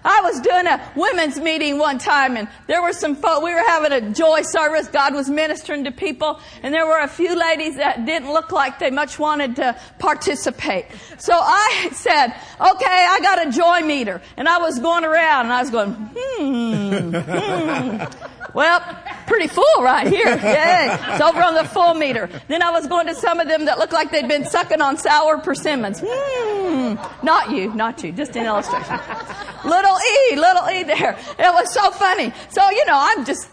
I 0.03 0.21
was 0.21 0.39
doing 0.41 0.67
a 0.67 0.81
women's 0.95 1.39
meeting 1.39 1.77
one 1.77 1.97
time 1.97 2.37
and 2.37 2.47
there 2.67 2.81
were 2.81 2.93
some 2.93 3.15
folk, 3.15 3.43
we 3.43 3.53
were 3.53 3.63
having 3.67 3.91
a 3.91 4.13
joy 4.13 4.41
service. 4.41 4.87
God 4.87 5.13
was 5.13 5.29
ministering 5.29 5.83
to 5.85 5.91
people 5.91 6.39
and 6.63 6.73
there 6.73 6.85
were 6.85 6.99
a 6.99 7.07
few 7.07 7.35
ladies 7.35 7.75
that 7.75 8.05
didn't 8.05 8.31
look 8.31 8.51
like 8.51 8.79
they 8.79 8.91
much 8.91 9.19
wanted 9.19 9.55
to 9.57 9.79
participate. 9.99 10.85
So 11.17 11.33
I 11.33 11.89
said, 11.93 12.27
okay, 12.27 13.07
I 13.09 13.19
got 13.21 13.47
a 13.47 13.51
joy 13.51 13.81
meter. 13.81 14.21
And 14.37 14.47
I 14.47 14.57
was 14.59 14.79
going 14.79 15.03
around 15.03 15.45
and 15.45 15.53
I 15.53 15.61
was 15.61 15.71
going, 15.71 15.93
hmm, 15.93 17.15
hmm. 17.15 18.29
Well, 18.53 18.79
pretty 19.27 19.47
full 19.47 19.63
right 19.81 20.07
here. 20.07 20.25
Yay. 20.27 20.97
It's 21.09 21.21
over 21.21 21.41
on 21.41 21.55
the 21.55 21.65
full 21.65 21.93
meter. 21.93 22.29
Then 22.47 22.63
I 22.63 22.71
was 22.71 22.87
going 22.87 23.07
to 23.07 23.15
some 23.15 23.39
of 23.39 23.47
them 23.47 23.65
that 23.65 23.77
looked 23.77 23.93
like 23.93 24.11
they'd 24.11 24.27
been 24.27 24.45
sucking 24.45 24.81
on 24.81 24.97
sour 24.97 25.37
persimmons. 25.37 26.01
Hmm. 26.03 26.95
Not 27.23 27.51
you, 27.51 27.73
not 27.73 28.03
you, 28.03 28.11
just 28.11 28.35
an 28.35 28.45
illustration. 28.45 28.99
Little 29.65 29.97
E, 30.31 30.35
little 30.35 30.69
E 30.69 30.83
there. 30.83 31.17
It 31.39 31.53
was 31.53 31.73
so 31.73 31.91
funny. 31.91 32.31
So, 32.49 32.69
you 32.69 32.85
know, 32.85 32.97
I'm 32.97 33.25
just, 33.25 33.49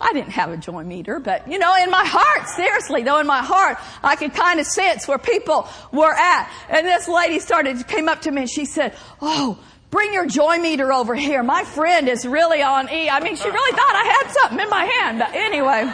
I 0.00 0.12
didn't 0.12 0.30
have 0.30 0.50
a 0.50 0.56
joy 0.56 0.84
meter, 0.84 1.18
but 1.18 1.48
you 1.48 1.58
know, 1.58 1.74
in 1.82 1.90
my 1.90 2.04
heart, 2.04 2.48
seriously 2.48 3.02
though, 3.02 3.18
in 3.18 3.26
my 3.26 3.42
heart, 3.42 3.78
I 4.02 4.16
could 4.16 4.34
kind 4.34 4.60
of 4.60 4.66
sense 4.66 5.08
where 5.08 5.18
people 5.18 5.68
were 5.92 6.12
at. 6.12 6.50
And 6.68 6.86
this 6.86 7.08
lady 7.08 7.38
started, 7.40 7.86
came 7.88 8.08
up 8.08 8.22
to 8.22 8.30
me 8.30 8.42
and 8.42 8.50
she 8.50 8.64
said, 8.64 8.94
Oh, 9.20 9.58
Bring 9.90 10.12
your 10.12 10.26
joy 10.26 10.58
meter 10.58 10.92
over 10.92 11.14
here. 11.14 11.42
My 11.42 11.64
friend 11.64 12.08
is 12.08 12.26
really 12.26 12.62
on 12.62 12.90
E. 12.92 13.08
I 13.08 13.20
mean, 13.20 13.36
she 13.36 13.48
really 13.48 13.72
thought 13.72 13.94
I 13.94 14.22
had 14.22 14.32
something 14.32 14.60
in 14.60 14.68
my 14.68 14.84
hand. 14.84 15.18
But 15.18 15.34
anyway. 15.34 15.90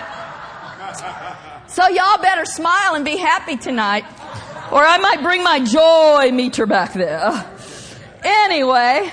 So 1.68 1.86
y'all 1.88 2.20
better 2.20 2.44
smile 2.44 2.94
and 2.94 3.04
be 3.04 3.16
happy 3.16 3.56
tonight. 3.56 4.04
Or 4.72 4.82
I 4.82 4.98
might 4.98 5.22
bring 5.22 5.44
my 5.44 5.60
joy 5.60 6.32
meter 6.34 6.66
back 6.66 6.92
there. 6.94 7.30
Anyway, 8.24 9.12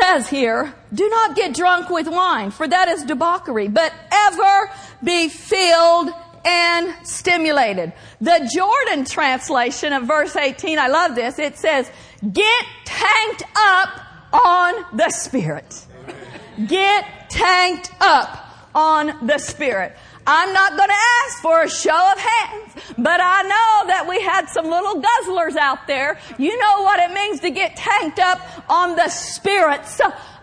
says 0.00 0.28
here, 0.28 0.74
do 0.92 1.08
not 1.08 1.36
get 1.36 1.54
drunk 1.54 1.88
with 1.88 2.08
wine, 2.08 2.50
for 2.50 2.66
that 2.66 2.88
is 2.88 3.04
debauchery, 3.04 3.68
but 3.68 3.92
ever 4.12 4.70
be 5.02 5.28
filled 5.28 6.10
and 6.44 6.94
stimulated. 7.06 7.92
The 8.20 8.50
Jordan 8.52 9.04
translation 9.04 9.92
of 9.92 10.04
verse 10.04 10.36
18, 10.36 10.78
I 10.78 10.88
love 10.88 11.14
this. 11.14 11.38
It 11.38 11.56
says, 11.56 11.90
get 12.32 12.64
tanked 12.84 13.44
up 13.56 14.00
on 14.32 14.84
the 14.96 15.10
Spirit. 15.10 15.86
Get 16.66 17.30
tanked 17.30 17.90
up 18.00 18.43
on 18.74 19.26
the 19.26 19.38
Spirit. 19.38 19.96
I'm 20.26 20.52
not 20.52 20.76
going 20.76 20.88
to 20.88 20.94
ask 21.26 21.42
for 21.42 21.62
a 21.62 21.68
show 21.68 22.12
of 22.12 22.18
hands, 22.18 22.72
but 22.96 23.20
I 23.20 23.42
know 23.42 23.88
that 23.88 24.06
we 24.08 24.22
had 24.22 24.46
some 24.48 24.66
little 24.66 25.02
guzzlers 25.02 25.56
out 25.56 25.86
there. 25.86 26.18
You 26.38 26.58
know 26.58 26.82
what 26.82 26.98
it 26.98 27.12
means 27.14 27.40
to 27.40 27.50
get 27.50 27.76
tanked 27.76 28.18
up 28.18 28.40
on 28.70 28.96
the 28.96 29.08
spirits 29.08 30.00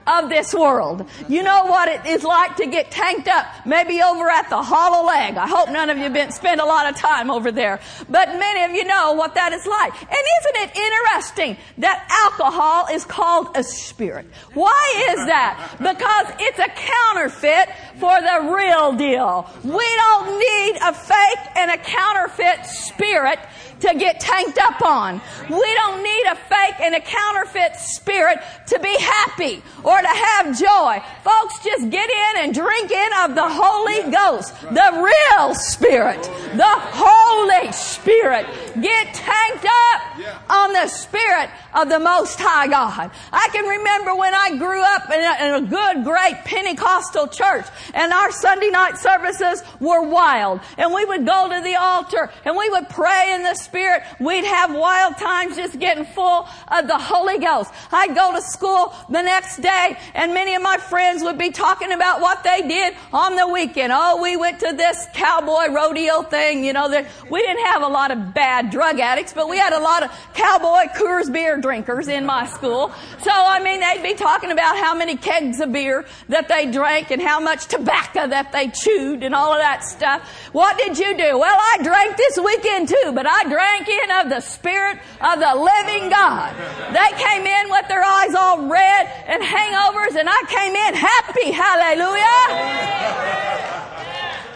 of 0.08 0.30
this 0.30 0.54
world. 0.54 1.08
You 1.28 1.44
know 1.44 1.66
what 1.66 1.88
it 1.88 2.06
is 2.06 2.24
like 2.24 2.56
to 2.58 2.66
get 2.68 2.92
tanked 2.92 3.28
up, 3.28 3.46
maybe 3.66 4.02
over 4.02 4.30
at 4.30 4.50
the 4.50 4.62
hollow 4.62 5.06
leg. 5.06 5.38
I 5.38 5.48
hope 5.48 5.70
none 5.70 5.90
of 5.90 5.98
you 5.98 6.10
been 6.10 6.32
spend 6.32 6.60
a 6.62 6.66
lot 6.66 6.90
of 6.90 6.96
time 6.96 7.30
over 7.30 7.52
there, 7.52 7.80
but 8.10 8.30
many 8.30 8.64
of 8.64 8.72
you 8.72 8.86
know 8.86 9.14
what 9.14 9.36
that 9.36 9.54
is 9.54 9.66
like. 9.66 9.94
And 10.02 10.12
isn't 10.12 10.58
it 10.58 10.76
interesting 10.76 11.58
that 11.80 12.06
alcohol 12.10 12.88
is 12.92 13.06
called 13.06 13.56
a 13.56 13.64
spirit? 13.64 14.26
Why 14.54 15.06
is 15.12 15.26
that? 15.28 15.76
Because 15.78 16.36
it's 16.40 16.60
a 16.60 16.70
counterfeit 16.70 17.70
for 18.00 18.20
the 18.22 18.52
real 18.54 18.94
deal. 18.94 19.50
We 19.64 19.96
don't 19.96 20.40
need 20.40 20.78
a 20.82 20.94
fake 20.94 21.58
and 21.58 21.72
a 21.72 21.78
counterfeit 21.78 22.66
spirit 22.66 23.40
to 23.82 23.96
get 23.96 24.20
tanked 24.20 24.58
up 24.58 24.82
on. 24.82 25.22
We 25.50 25.74
don't 25.76 26.04
need 26.04 26.26
a 26.32 26.36
fake 26.36 26.80
and 26.82 26.96
a 26.96 27.02
counterfeit 27.02 27.76
spirit 27.76 28.40
to 28.68 28.80
be 28.80 28.96
happy 29.00 29.62
or 29.84 30.00
to 30.00 30.08
have 30.08 30.58
joy. 30.58 31.04
Folks, 31.24 31.64
just 31.64 31.90
get 31.90 32.10
in 32.10 32.44
and 32.44 32.54
drink 32.54 32.92
in 32.92 33.10
of 33.24 33.36
the 33.36 33.48
Holy 33.48 34.12
Ghost, 34.12 34.60
the 34.62 35.02
real 35.04 35.56
Spirit, 35.56 36.22
the 36.56 36.64
Holy 36.66 37.72
Spirit. 37.72 38.46
Get 38.82 39.14
tanked 39.14 39.66
up 39.66 40.02
on 40.50 40.74
the 40.74 40.88
Spirit 40.88 41.50
of 41.74 41.90
the 41.90 42.00
Most 42.00 42.40
High 42.40 42.68
God. 42.68 43.12
I 43.32 43.48
can 43.52 43.66
remember 43.66 44.16
when 44.16 44.34
I 44.34 44.58
grew 44.58 44.82
up 44.82 45.10
in 45.10 45.20
a, 45.20 45.58
in 45.58 45.64
a 45.64 45.68
good, 45.68 46.04
great 46.04 46.36
Pentecostal 46.46 47.28
church 47.28 47.66
and 47.94 48.14
our 48.14 48.32
Sunday 48.32 48.70
night 48.70 48.98
services 48.98 49.64
were 49.80 50.02
wild 50.02 50.60
and 50.78 50.94
we 50.94 51.06
would 51.06 51.26
go 51.26 51.50
to 51.50 51.62
the 51.62 51.76
altar 51.76 52.30
and 52.46 52.56
we 52.56 52.70
would 52.70 52.90
pray 52.90 53.34
in 53.34 53.44
the 53.44 53.56
Spirit. 53.56 53.71
We'd 54.20 54.44
have 54.44 54.74
wild 54.76 55.18
times 55.18 55.56
just 55.56 55.80
getting 55.80 56.06
full 56.06 56.48
of 56.68 56.88
the 56.88 56.98
Holy 56.98 57.40
Ghost. 57.40 57.72
I'd 57.92 58.14
go 58.14 58.34
to 58.34 58.42
school 58.42 58.94
the 59.10 59.22
next 59.22 59.58
day 59.58 59.98
and 60.14 60.34
many 60.34 60.54
of 60.56 60.62
my 60.62 60.78
friends 60.78 61.24
would 61.24 61.38
be 61.38 61.50
talking 61.50 61.92
about 61.92 62.22
what 62.22 62.44
they 62.44 62.62
did 62.68 62.96
on 63.14 63.36
the 63.36 63.48
weekend. 63.48 63.92
Oh, 63.96 64.22
we 64.22 64.36
went 64.36 64.60
to 64.60 64.74
this 64.76 65.08
cowboy 65.14 65.74
rodeo 65.74 66.24
thing, 66.24 66.66
you 66.66 66.74
know, 66.74 66.90
that 66.90 67.08
we 67.30 67.42
didn't 67.42 67.66
have 67.66 67.82
a 67.82 67.88
lot 67.88 68.12
of 68.12 68.34
bad 68.34 68.70
drug 68.70 69.00
addicts, 69.00 69.34
but 69.34 69.50
we 69.50 69.58
had 69.58 69.74
a 69.74 69.80
lot 69.80 70.04
of 70.04 70.12
cowboy 70.34 70.92
Coors 70.94 71.32
beer 71.32 71.58
drinkers 71.58 72.08
in 72.08 72.26
my 72.26 72.46
school. 72.48 72.92
So, 73.22 73.32
I 73.32 73.64
mean, 73.64 73.80
they'd 73.80 74.04
be 74.04 74.16
talking 74.16 74.52
about 74.52 74.78
how 74.78 74.94
many 74.94 75.16
kegs 75.16 75.60
of 75.60 75.72
beer 75.72 76.06
that 76.30 76.48
they 76.48 76.70
drank 76.70 77.12
and 77.12 77.22
how 77.22 77.40
much 77.40 77.68
tobacco 77.68 78.28
that 78.28 78.52
they 78.52 78.68
chewed 78.68 79.24
and 79.24 79.34
all 79.34 79.54
of 79.54 79.60
that 79.60 79.84
stuff. 79.84 80.22
What 80.52 80.78
did 80.78 80.98
you 80.98 81.18
do? 81.18 81.40
Well, 81.40 81.58
I 81.58 81.78
drank 81.82 82.18
this 82.18 82.38
weekend 82.38 82.90
too, 82.90 83.12
but 83.14 83.26
I 83.26 83.44
drank 83.44 83.61
in 83.88 84.12
of 84.12 84.30
the 84.30 84.42
Spirit 84.42 85.00
of 85.22 85.40
the 85.40 85.56
living 85.56 86.10
God. 86.10 86.56
They 86.94 87.12
came 87.22 87.46
in 87.46 87.70
with 87.70 87.88
their 87.88 88.04
eyes 88.04 88.36
all 88.36 88.68
red 88.68 89.08
and 89.28 89.42
hangovers 89.44 90.16
and 90.20 90.28
I 90.30 90.44
came 90.48 90.76
in 90.76 90.94
happy. 90.94 91.52
Hallelujah. 91.52 93.22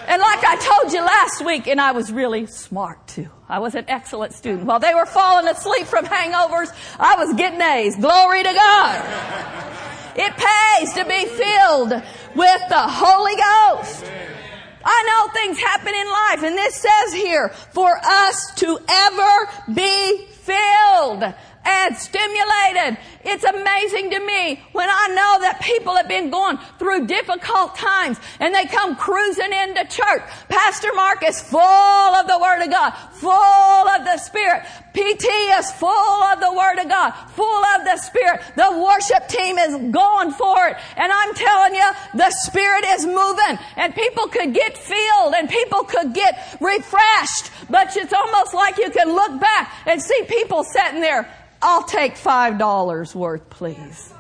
And 0.08 0.22
like 0.22 0.44
I 0.46 0.56
told 0.58 0.94
you 0.94 1.02
last 1.02 1.44
week, 1.44 1.68
and 1.68 1.82
I 1.82 1.92
was 1.92 2.12
really 2.12 2.46
smart 2.46 3.08
too. 3.08 3.28
I 3.50 3.58
was 3.58 3.74
an 3.74 3.86
excellent 3.88 4.34
student. 4.34 4.66
While 4.66 4.80
they 4.80 4.94
were 4.94 5.06
falling 5.06 5.48
asleep 5.48 5.88
from 5.88 6.06
hangovers, 6.06 6.72
I 7.00 7.16
was 7.18 7.34
getting 7.36 7.60
A's. 7.60 7.96
Glory 7.96 8.44
to 8.44 8.54
God. 8.54 9.06
It 10.16 10.34
pays 10.38 10.94
to 10.94 11.06
be 11.06 11.26
filled 11.26 11.90
with 12.36 12.62
the 12.70 12.88
Holy 12.88 13.36
Ghost. 13.36 14.06
I 14.86 15.04
know 15.08 15.34
things 15.34 15.60
happen 15.60 15.94
in 15.96 16.08
life, 16.08 16.44
and 16.44 16.56
this 16.56 16.76
says 16.76 17.14
here, 17.14 17.50
for 17.50 17.98
us 18.04 18.54
to 18.58 18.78
ever 18.88 19.50
be 19.74 20.28
filled 20.28 21.34
and 21.66 21.98
stimulated. 21.98 22.98
It's 23.24 23.44
amazing 23.44 24.12
to 24.12 24.20
me 24.20 24.62
when 24.72 24.88
I 24.88 25.08
know 25.10 25.42
that 25.42 25.60
people 25.62 25.96
have 25.96 26.08
been 26.08 26.30
going 26.30 26.60
through 26.78 27.08
difficult 27.08 27.76
times 27.76 28.20
and 28.40 28.54
they 28.54 28.66
come 28.66 28.96
cruising 28.96 29.52
into 29.52 29.84
church. 29.86 30.22
Pastor 30.48 30.94
Mark 30.94 31.24
is 31.26 31.42
full 31.42 31.60
of 31.60 32.28
the 32.28 32.38
Word 32.38 32.62
of 32.62 32.70
God, 32.70 32.92
full 33.14 33.90
of 33.90 34.06
the 34.06 34.18
Spirit. 34.18 34.64
PT 34.94 35.26
is 35.58 35.72
full 35.74 36.24
of 36.24 36.40
the 36.40 36.54
Word 36.54 36.80
of 36.80 36.88
God, 36.88 37.12
full 37.34 37.66
of 37.76 37.84
the 37.84 37.98
Spirit. 37.98 38.42
The 38.56 38.86
worship 38.86 39.28
team 39.28 39.58
is 39.58 39.92
going 39.92 40.32
for 40.32 40.68
it. 40.68 40.78
And 40.96 41.12
I'm 41.12 41.34
telling 41.34 41.74
you, 41.74 41.92
the 42.14 42.30
Spirit 42.30 42.86
is 42.90 43.06
moving 43.06 43.58
and 43.76 43.94
people 43.96 44.28
could 44.28 44.54
get 44.54 44.78
filled 44.78 45.34
and 45.34 45.50
people 45.50 45.84
could 45.84 46.14
get 46.14 46.58
refreshed. 46.62 47.52
But 47.70 47.98
it's 47.98 48.14
almost 48.14 48.54
like 48.54 48.78
you 48.78 48.92
can 48.92 49.10
look 49.10 49.42
back 49.42 49.74
and 49.88 50.00
see 50.00 50.22
people 50.28 50.64
sitting 50.64 51.02
there 51.02 51.28
I'll 51.66 51.84
take 51.84 52.16
five 52.16 52.60
dollars 52.60 53.16
worth, 53.16 53.50
please. 53.50 54.14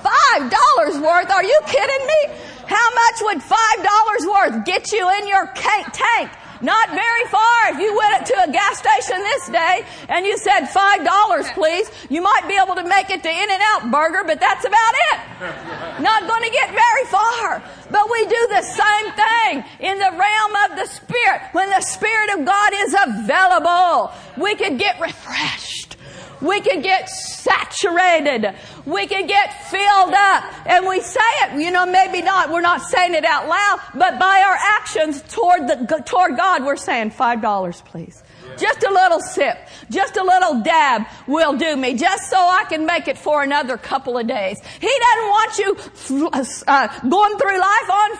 Five 0.00 0.42
dollars 0.48 0.94
worth? 0.94 1.28
Are 1.28 1.42
you 1.42 1.60
kidding 1.66 2.06
me? 2.06 2.38
How 2.66 2.88
much 2.94 3.16
would 3.22 3.42
five 3.42 3.78
dollars 3.82 4.26
worth 4.30 4.64
get 4.64 4.92
you 4.92 5.10
in 5.18 5.26
your 5.26 5.50
tank? 5.54 6.30
Not 6.62 6.90
very 6.90 7.24
far. 7.26 7.74
If 7.74 7.80
you 7.80 7.96
went 7.96 8.26
to 8.26 8.44
a 8.44 8.52
gas 8.52 8.78
station 8.78 9.18
this 9.18 9.48
day 9.48 9.84
and 10.08 10.24
you 10.24 10.38
said 10.38 10.66
five 10.66 11.04
dollars, 11.04 11.50
please, 11.50 11.90
you 12.08 12.22
might 12.22 12.46
be 12.46 12.54
able 12.54 12.76
to 12.76 12.86
make 12.86 13.10
it 13.10 13.24
to 13.24 13.28
In-N-Out 13.28 13.90
Burger, 13.90 14.22
but 14.24 14.38
that's 14.38 14.64
about 14.64 14.94
it. 15.10 16.00
Not 16.00 16.28
going 16.28 16.44
to 16.44 16.50
get 16.50 16.70
very 16.70 17.04
far. 17.10 17.60
But 17.90 18.08
we 18.08 18.24
do 18.26 18.46
the 18.50 18.62
same 18.62 19.10
thing 19.18 19.64
in 19.80 19.98
the 19.98 20.12
realm 20.16 20.70
of 20.70 20.78
the 20.78 20.86
Spirit. 20.86 21.42
When 21.50 21.68
the 21.70 21.80
Spirit 21.80 22.38
of 22.38 22.46
God 22.46 22.72
is 22.72 22.94
available, 23.08 24.12
we 24.38 24.54
could 24.54 24.78
get 24.78 25.00
refreshed. 25.00 25.96
We 26.42 26.60
can 26.60 26.82
get 26.82 27.08
saturated. 27.08 28.54
We 28.84 29.06
can 29.06 29.26
get 29.26 29.68
filled 29.70 30.12
up. 30.12 30.44
And 30.66 30.86
we 30.86 31.00
say 31.00 31.20
it, 31.44 31.60
you 31.60 31.70
know, 31.70 31.86
maybe 31.86 32.20
not, 32.20 32.50
we're 32.50 32.60
not 32.60 32.82
saying 32.82 33.14
it 33.14 33.24
out 33.24 33.48
loud, 33.48 33.80
but 33.94 34.18
by 34.18 34.42
our 34.46 34.58
actions 34.78 35.22
toward 35.22 35.68
the, 35.68 36.02
toward 36.04 36.36
God, 36.36 36.64
we're 36.64 36.76
saying 36.76 37.10
five 37.10 37.40
dollars, 37.40 37.82
please. 37.82 38.22
Just 38.58 38.82
a 38.82 38.90
little 38.90 39.20
sip, 39.20 39.56
just 39.90 40.16
a 40.16 40.22
little 40.22 40.60
dab 40.62 41.06
will 41.26 41.56
do 41.56 41.74
me, 41.76 41.94
just 41.94 42.28
so 42.28 42.36
I 42.36 42.64
can 42.68 42.84
make 42.84 43.08
it 43.08 43.16
for 43.16 43.42
another 43.42 43.78
couple 43.78 44.18
of 44.18 44.26
days. 44.26 44.58
He 44.80 44.92
doesn't 45.06 45.28
want 45.30 45.58
you 45.58 46.28
uh, 46.66 46.88
going 47.08 47.38
through 47.38 47.58
life 47.58 47.90
on 47.90 48.16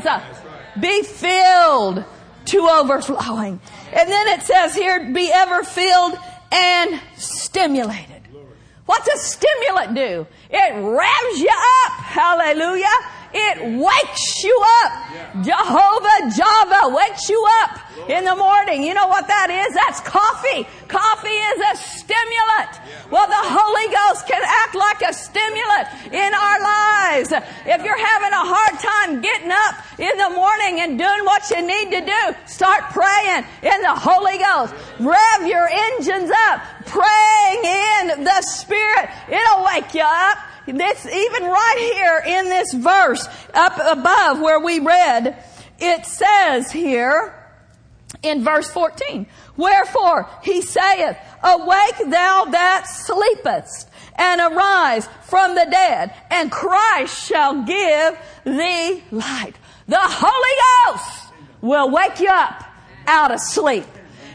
fumes. 0.00 0.06
Be 0.80 1.02
filled 1.02 2.04
to 2.46 2.58
overflowing. 2.58 3.60
And 3.92 4.08
then 4.10 4.28
it 4.28 4.42
says 4.42 4.74
here, 4.74 5.12
be 5.12 5.30
ever 5.32 5.62
filled 5.62 6.18
and 6.56 7.00
stimulated. 7.16 8.22
What's 8.86 9.08
a 9.08 9.18
stimulant 9.18 9.94
do? 9.94 10.26
It 10.48 10.74
revs 10.74 11.40
you 11.40 11.50
up. 11.84 11.92
Hallelujah. 11.92 12.86
It 13.32 13.78
wakes 13.78 14.44
you 14.44 14.64
up. 14.82 14.92
Jehovah 15.44 16.18
Java 16.36 16.94
wakes 16.94 17.28
you 17.28 17.46
up 17.62 17.80
in 18.08 18.24
the 18.24 18.36
morning. 18.36 18.82
You 18.82 18.94
know 18.94 19.08
what 19.08 19.26
that 19.26 19.50
is? 19.50 19.74
That's 19.74 20.00
coffee. 20.00 20.66
Coffee 20.88 21.28
is 21.28 21.58
a 21.60 21.74
stimulant. 21.76 22.72
Well, 23.10 23.26
the 23.26 23.44
Holy 23.44 23.88
Ghost 23.92 24.26
can 24.26 24.42
act 24.42 24.74
like 24.74 25.02
a 25.02 25.12
stimulant 25.12 25.86
in 26.12 26.30
our 26.34 26.58
lives. 26.60 27.32
If 27.66 27.82
you're 27.84 27.98
having 27.98 28.32
a 28.32 28.44
hard 28.46 28.74
time 28.80 29.20
getting 29.20 29.50
up 29.50 29.74
in 29.98 30.16
the 30.18 30.30
morning 30.30 30.80
and 30.80 30.98
doing 30.98 31.24
what 31.24 31.50
you 31.50 31.62
need 31.66 31.90
to 31.90 32.02
do, 32.04 32.22
start 32.46 32.90
praying 32.90 33.44
in 33.62 33.82
the 33.82 33.94
Holy 33.94 34.38
Ghost. 34.38 34.74
Rev 34.98 35.46
your 35.46 35.68
engines 35.68 36.30
up. 36.50 36.62
Praying 36.86 37.60
in 37.64 38.24
the 38.24 38.42
Spirit. 38.42 39.10
It'll 39.28 39.64
wake 39.64 39.94
you 39.94 40.06
up. 40.06 40.38
This, 40.66 41.06
even 41.06 41.44
right 41.44 41.92
here 41.94 42.38
in 42.38 42.48
this 42.48 42.72
verse 42.74 43.28
up 43.54 43.78
above 43.78 44.40
where 44.40 44.60
we 44.60 44.80
read, 44.80 45.42
it 45.78 46.04
says 46.06 46.72
here 46.72 47.34
in 48.22 48.42
verse 48.42 48.70
14, 48.70 49.26
Wherefore 49.56 50.28
he 50.42 50.62
saith, 50.62 51.16
Awake 51.42 52.10
thou 52.10 52.46
that 52.50 52.86
sleepest, 52.88 53.88
and 54.16 54.40
arise 54.40 55.08
from 55.22 55.54
the 55.54 55.66
dead, 55.70 56.12
and 56.30 56.50
Christ 56.50 57.28
shall 57.28 57.62
give 57.64 58.18
thee 58.44 59.02
light. 59.10 59.54
The 59.86 59.98
Holy 60.00 60.96
Ghost 60.96 61.32
will 61.60 61.90
wake 61.90 62.20
you 62.20 62.28
up 62.28 62.64
out 63.06 63.30
of 63.30 63.40
sleep. 63.40 63.86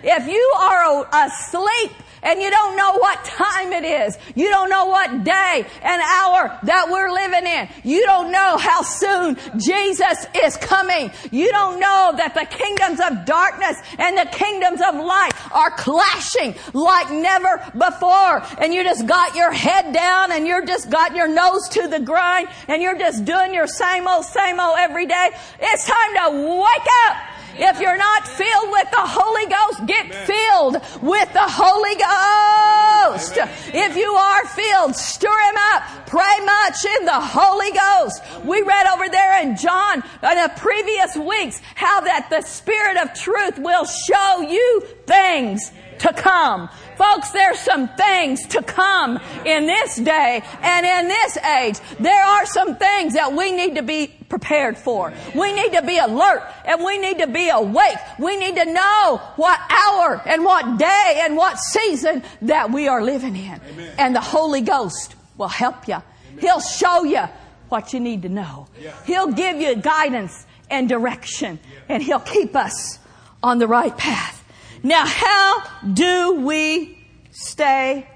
If 0.03 0.27
you 0.27 0.53
are 0.59 1.07
asleep 1.13 1.91
and 2.23 2.41
you 2.41 2.49
don't 2.51 2.75
know 2.77 2.97
what 2.97 3.23
time 3.25 3.73
it 3.73 3.83
is. 3.83 4.17
You 4.35 4.49
don't 4.49 4.69
know 4.69 4.85
what 4.85 5.23
day 5.23 5.65
and 5.81 6.01
hour 6.01 6.59
that 6.63 6.87
we're 6.89 7.11
living 7.11 7.47
in. 7.47 7.67
You 7.83 8.05
don't 8.05 8.31
know 8.31 8.57
how 8.57 8.81
soon 8.81 9.37
Jesus 9.57 10.25
is 10.43 10.57
coming. 10.57 11.11
You 11.31 11.51
don't 11.51 11.79
know 11.79 12.13
that 12.17 12.33
the 12.33 12.45
kingdoms 12.45 12.99
of 12.99 13.25
darkness 13.25 13.77
and 13.97 14.17
the 14.17 14.25
kingdoms 14.31 14.81
of 14.81 14.95
light 14.95 15.31
are 15.51 15.71
clashing 15.71 16.55
like 16.73 17.09
never 17.11 17.57
before. 17.77 18.43
And 18.59 18.73
you 18.73 18.83
just 18.83 19.07
got 19.07 19.35
your 19.35 19.51
head 19.51 19.93
down 19.93 20.31
and 20.31 20.45
you're 20.45 20.65
just 20.65 20.89
got 20.89 21.15
your 21.15 21.27
nose 21.27 21.69
to 21.69 21.87
the 21.87 21.99
grind 21.99 22.47
and 22.67 22.81
you're 22.81 22.97
just 22.97 23.25
doing 23.25 23.53
your 23.53 23.67
same 23.67 24.07
old, 24.07 24.25
same 24.25 24.59
old 24.59 24.75
every 24.77 25.05
day. 25.05 25.29
It's 25.59 25.87
time 25.87 26.31
to 26.31 26.57
wake 26.57 26.87
up. 27.07 27.30
If 27.63 27.79
you're 27.79 27.97
not 27.97 28.27
filled 28.27 28.71
with 28.71 28.89
the 28.89 29.05
Holy 29.05 29.45
Ghost, 29.45 29.85
get 29.85 30.05
Amen. 30.07 30.25
filled 30.25 30.73
with 31.03 31.31
the 31.31 31.45
Holy 31.45 31.95
Ghost. 31.95 33.37
Amen. 33.37 33.89
If 33.89 33.95
you 33.95 34.11
are 34.11 34.45
filled, 34.47 34.95
stir 34.95 35.39
him 35.49 35.55
up. 35.73 35.83
Pray 36.07 36.39
much 36.43 36.85
in 36.97 37.05
the 37.05 37.21
Holy 37.21 37.71
Ghost. 37.71 38.23
We 38.43 38.63
read 38.63 38.87
over 38.87 39.07
there 39.09 39.43
in 39.43 39.55
John 39.57 40.01
in 40.23 40.37
the 40.41 40.51
previous 40.57 41.15
weeks 41.15 41.61
how 41.75 42.01
that 42.01 42.31
the 42.31 42.41
Spirit 42.41 42.97
of 42.97 43.13
truth 43.13 43.59
will 43.59 43.85
show 43.85 44.41
you 44.41 44.81
things 45.05 45.71
to 45.99 46.11
come. 46.13 46.67
Folks, 47.01 47.31
there's 47.31 47.57
some 47.57 47.87
things 47.87 48.45
to 48.49 48.61
come 48.61 49.19
in 49.43 49.65
this 49.65 49.95
day 49.95 50.43
and 50.61 50.85
in 50.85 51.07
this 51.07 51.37
age. 51.37 51.79
There 51.99 52.23
are 52.23 52.45
some 52.45 52.75
things 52.75 53.15
that 53.15 53.33
we 53.33 53.51
need 53.51 53.77
to 53.77 53.81
be 53.81 54.13
prepared 54.29 54.77
for. 54.77 55.11
We 55.33 55.51
need 55.51 55.73
to 55.73 55.81
be 55.81 55.97
alert 55.97 56.43
and 56.63 56.83
we 56.83 56.99
need 56.99 57.17
to 57.17 57.25
be 57.25 57.49
awake. 57.49 57.97
We 58.19 58.37
need 58.37 58.55
to 58.55 58.65
know 58.65 59.19
what 59.35 59.59
hour 59.71 60.21
and 60.27 60.45
what 60.45 60.77
day 60.77 61.21
and 61.23 61.35
what 61.35 61.57
season 61.57 62.21
that 62.43 62.71
we 62.71 62.87
are 62.87 63.01
living 63.01 63.35
in. 63.35 63.59
Amen. 63.71 63.95
And 63.97 64.15
the 64.15 64.21
Holy 64.21 64.61
Ghost 64.61 65.15
will 65.37 65.47
help 65.47 65.87
you. 65.87 65.95
Amen. 65.95 66.39
He'll 66.39 66.61
show 66.61 67.03
you 67.03 67.23
what 67.69 67.93
you 67.93 67.99
need 67.99 68.21
to 68.21 68.29
know. 68.29 68.67
Yeah. 68.79 68.93
He'll 69.07 69.31
give 69.31 69.59
you 69.59 69.75
guidance 69.75 70.45
and 70.69 70.87
direction 70.87 71.59
yeah. 71.63 71.95
and 71.95 72.03
He'll 72.03 72.19
keep 72.19 72.55
us 72.55 72.99
on 73.41 73.57
the 73.57 73.67
right 73.67 73.97
path. 73.97 74.40
Now, 74.83 75.05
how 75.05 75.63
do 75.85 76.35
we 76.35 76.97
stay 77.31 78.07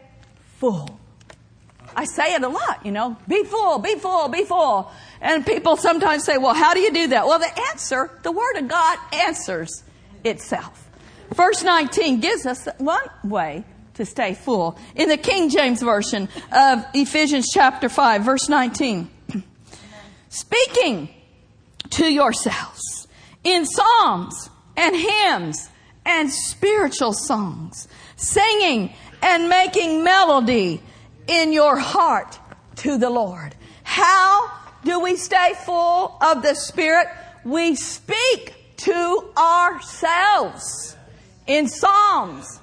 full? 0.58 1.00
I 1.96 2.06
say 2.06 2.34
it 2.34 2.44
a 2.44 2.50
lot, 2.50 2.86
you 2.86 2.92
know, 2.92 3.16
be 3.28 3.44
full, 3.44 3.80
be 3.80 3.96
full, 3.96 4.28
be 4.28 4.44
full. 4.44 4.92
And 5.22 5.46
people 5.46 5.78
sometimes 5.78 6.26
say, 6.26 6.38
well, 6.38 6.54
how 6.54 6.74
do 6.74 6.80
you 6.80 6.92
do 6.92 7.08
that? 7.08 7.26
Well, 7.26 7.40
the 7.40 7.60
answer, 7.72 8.12
the 8.24 8.32
Word 8.32 8.58
of 8.58 8.68
God 8.68 8.98
answers 9.14 9.84
itself. 10.24 10.90
Verse 11.34 11.64
19 11.64 12.20
gives 12.20 12.46
us 12.46 12.68
one 12.78 13.08
way 13.24 13.64
to 13.94 14.06
stay 14.06 14.34
full. 14.34 14.78
In 14.96 15.08
the 15.08 15.18
King 15.18 15.50
James 15.50 15.82
Version 15.82 16.28
of 16.52 16.86
Ephesians 16.94 17.48
chapter 17.54 17.88
5, 17.88 18.24
verse 18.24 18.50
19, 18.50 19.10
speaking 20.30 21.10
to 21.92 22.12
yourselves 22.12 23.08
in 23.44 23.66
psalms 23.66 24.50
and 24.76 24.96
hymns 24.96 25.70
and 26.06 26.32
spiritual 26.32 27.14
songs, 27.14 27.88
singing 28.16 28.94
and 29.22 29.50
making 29.50 30.04
melody 30.04 30.82
in 31.28 31.52
your 31.52 31.78
heart 31.78 32.40
to 32.78 32.98
the 32.98 33.10
Lord. 33.10 33.56
How 33.84 34.52
do 34.84 35.00
we 35.00 35.16
stay 35.16 35.54
full 35.66 36.18
of 36.22 36.44
the 36.44 36.54
Spirit? 36.54 37.08
We 37.44 37.76
speak 37.76 38.54
to 38.78 39.30
ourselves 39.38 40.96
in 41.48 41.68
Psalms. 41.68 42.60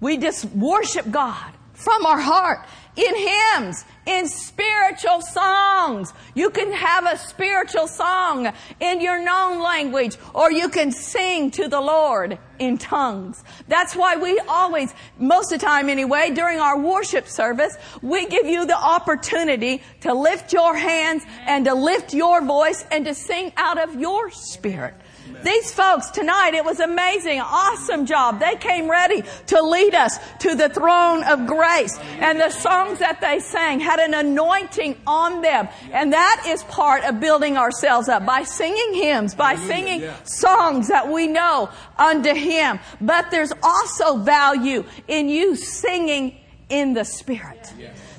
We 0.00 0.16
just 0.16 0.44
worship 0.46 1.10
God 1.10 1.52
from 1.74 2.06
our 2.06 2.20
heart 2.20 2.60
in 2.96 3.14
hymns, 3.14 3.84
in 4.08 4.26
spiritual 4.26 5.20
songs. 5.20 6.14
You 6.34 6.48
can 6.48 6.72
have 6.72 7.06
a 7.06 7.18
spiritual 7.18 7.86
song 7.86 8.50
in 8.80 9.02
your 9.02 9.22
known 9.22 9.62
language, 9.62 10.16
or 10.34 10.50
you 10.50 10.70
can 10.70 10.90
sing 10.90 11.50
to 11.52 11.68
the 11.68 11.80
Lord 11.80 12.38
in 12.58 12.78
tongues. 12.78 13.44
That's 13.68 13.94
why 13.94 14.16
we 14.16 14.40
always, 14.48 14.94
most 15.18 15.52
of 15.52 15.60
the 15.60 15.66
time 15.66 15.90
anyway, 15.90 16.30
during 16.34 16.58
our 16.58 16.80
worship 16.80 17.28
service, 17.28 17.76
we 18.00 18.26
give 18.26 18.46
you 18.46 18.66
the 18.66 18.76
opportunity 18.76 19.82
to 20.00 20.14
lift 20.14 20.54
your 20.54 20.74
hands 20.74 21.24
and 21.46 21.66
to 21.66 21.74
lift 21.74 22.14
your 22.14 22.42
voice 22.42 22.86
and 22.90 23.04
to 23.04 23.14
sing 23.14 23.52
out 23.58 23.78
of 23.78 24.00
your 24.00 24.30
spirit. 24.30 24.94
These 25.42 25.72
folks 25.72 26.10
tonight, 26.10 26.54
it 26.54 26.64
was 26.64 26.80
amazing, 26.80 27.40
awesome 27.40 28.06
job. 28.06 28.40
They 28.40 28.56
came 28.56 28.90
ready 28.90 29.22
to 29.46 29.62
lead 29.62 29.94
us 29.94 30.18
to 30.40 30.54
the 30.54 30.68
throne 30.68 31.22
of 31.24 31.46
grace. 31.46 31.98
And 32.20 32.40
the 32.40 32.50
songs 32.50 32.98
that 32.98 33.20
they 33.20 33.40
sang 33.40 33.80
had 33.80 34.00
an 34.00 34.14
anointing 34.14 35.00
on 35.06 35.42
them. 35.42 35.68
And 35.92 36.12
that 36.12 36.44
is 36.46 36.62
part 36.64 37.04
of 37.04 37.20
building 37.20 37.56
ourselves 37.56 38.08
up 38.08 38.26
by 38.26 38.42
singing 38.42 38.94
hymns, 38.94 39.34
by 39.34 39.56
singing 39.56 40.08
songs 40.24 40.88
that 40.88 41.08
we 41.08 41.26
know 41.26 41.70
unto 41.96 42.34
Him. 42.34 42.80
But 43.00 43.30
there's 43.30 43.52
also 43.62 44.18
value 44.18 44.84
in 45.06 45.28
you 45.28 45.56
singing 45.56 46.36
in 46.68 46.94
the 46.94 47.04
Spirit 47.04 47.72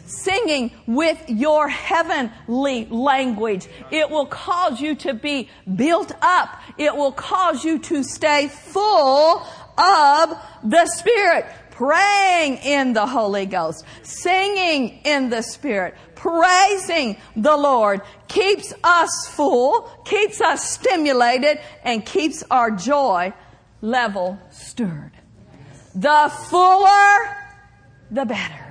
singing 0.09 0.71
with 0.87 1.23
your 1.29 1.67
heavenly 1.69 2.85
language. 2.85 3.67
It 3.91 4.09
will 4.09 4.25
cause 4.25 4.81
you 4.81 4.95
to 4.95 5.13
be 5.13 5.49
built 5.75 6.11
up. 6.21 6.61
It 6.77 6.95
will 6.95 7.11
cause 7.11 7.63
you 7.63 7.79
to 7.79 8.03
stay 8.03 8.47
full 8.47 9.45
of 9.77 10.37
the 10.63 10.85
Spirit. 10.97 11.45
Praying 11.71 12.57
in 12.57 12.91
the 12.91 13.05
Holy 13.05 13.45
Ghost, 13.45 13.85
singing 14.03 14.99
in 15.05 15.29
the 15.29 15.41
Spirit, 15.41 15.95
praising 16.13 17.15
the 17.37 17.55
Lord 17.55 18.01
keeps 18.27 18.73
us 18.83 19.29
full, 19.29 19.83
keeps 20.03 20.41
us 20.41 20.69
stimulated, 20.69 21.61
and 21.85 22.05
keeps 22.05 22.43
our 22.51 22.69
joy 22.71 23.33
level 23.79 24.37
stirred. 24.51 25.13
The 25.95 26.29
fuller, 26.49 27.37
the 28.11 28.25
better. 28.25 28.68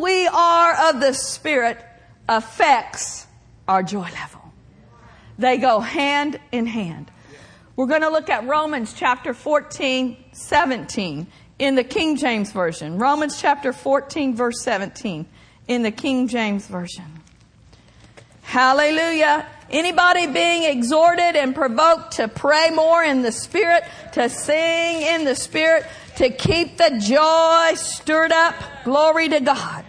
We 0.00 0.28
are 0.28 0.90
of 0.90 1.00
the 1.00 1.12
Spirit 1.12 1.84
affects 2.28 3.26
our 3.66 3.82
joy 3.82 4.08
level. 4.12 4.52
They 5.38 5.58
go 5.58 5.80
hand 5.80 6.38
in 6.52 6.66
hand. 6.66 7.10
We're 7.74 7.86
going 7.86 8.02
to 8.02 8.10
look 8.10 8.30
at 8.30 8.46
Romans 8.46 8.92
chapter 8.92 9.34
14, 9.34 10.16
17 10.32 11.26
in 11.58 11.74
the 11.74 11.84
King 11.84 12.16
James 12.16 12.52
Version. 12.52 12.98
Romans 12.98 13.40
chapter 13.40 13.72
14, 13.72 14.36
verse 14.36 14.62
17 14.62 15.26
in 15.66 15.82
the 15.82 15.90
King 15.90 16.28
James 16.28 16.66
Version. 16.66 17.22
Hallelujah. 18.42 19.46
Anybody 19.68 20.26
being 20.28 20.64
exhorted 20.64 21.36
and 21.36 21.54
provoked 21.54 22.12
to 22.12 22.28
pray 22.28 22.70
more 22.70 23.02
in 23.02 23.22
the 23.22 23.32
Spirit, 23.32 23.84
to 24.12 24.30
sing 24.30 25.02
in 25.02 25.24
the 25.24 25.34
Spirit, 25.34 25.84
to 26.16 26.30
keep 26.30 26.78
the 26.78 26.98
joy 26.98 27.74
stirred 27.74 28.32
up. 28.32 28.54
Glory 28.84 29.28
to 29.28 29.40
God. 29.40 29.84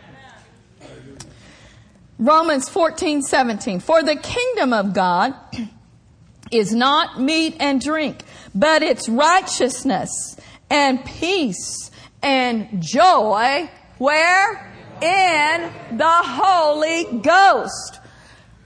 Romans 2.19 2.67
14, 2.67 3.21
17. 3.21 3.79
For 3.79 4.03
the 4.03 4.17
kingdom 4.17 4.73
of 4.73 4.93
God 4.93 5.33
is 6.51 6.73
not 6.73 7.21
meat 7.21 7.55
and 7.61 7.79
drink, 7.79 8.23
but 8.53 8.83
it's 8.83 9.07
righteousness 9.07 10.35
and 10.69 11.03
peace 11.05 11.89
and 12.21 12.81
joy. 12.81 13.69
Where? 13.99 14.65
In 15.01 15.97
the 15.97 16.03
Holy 16.05 17.19
Ghost. 17.21 18.01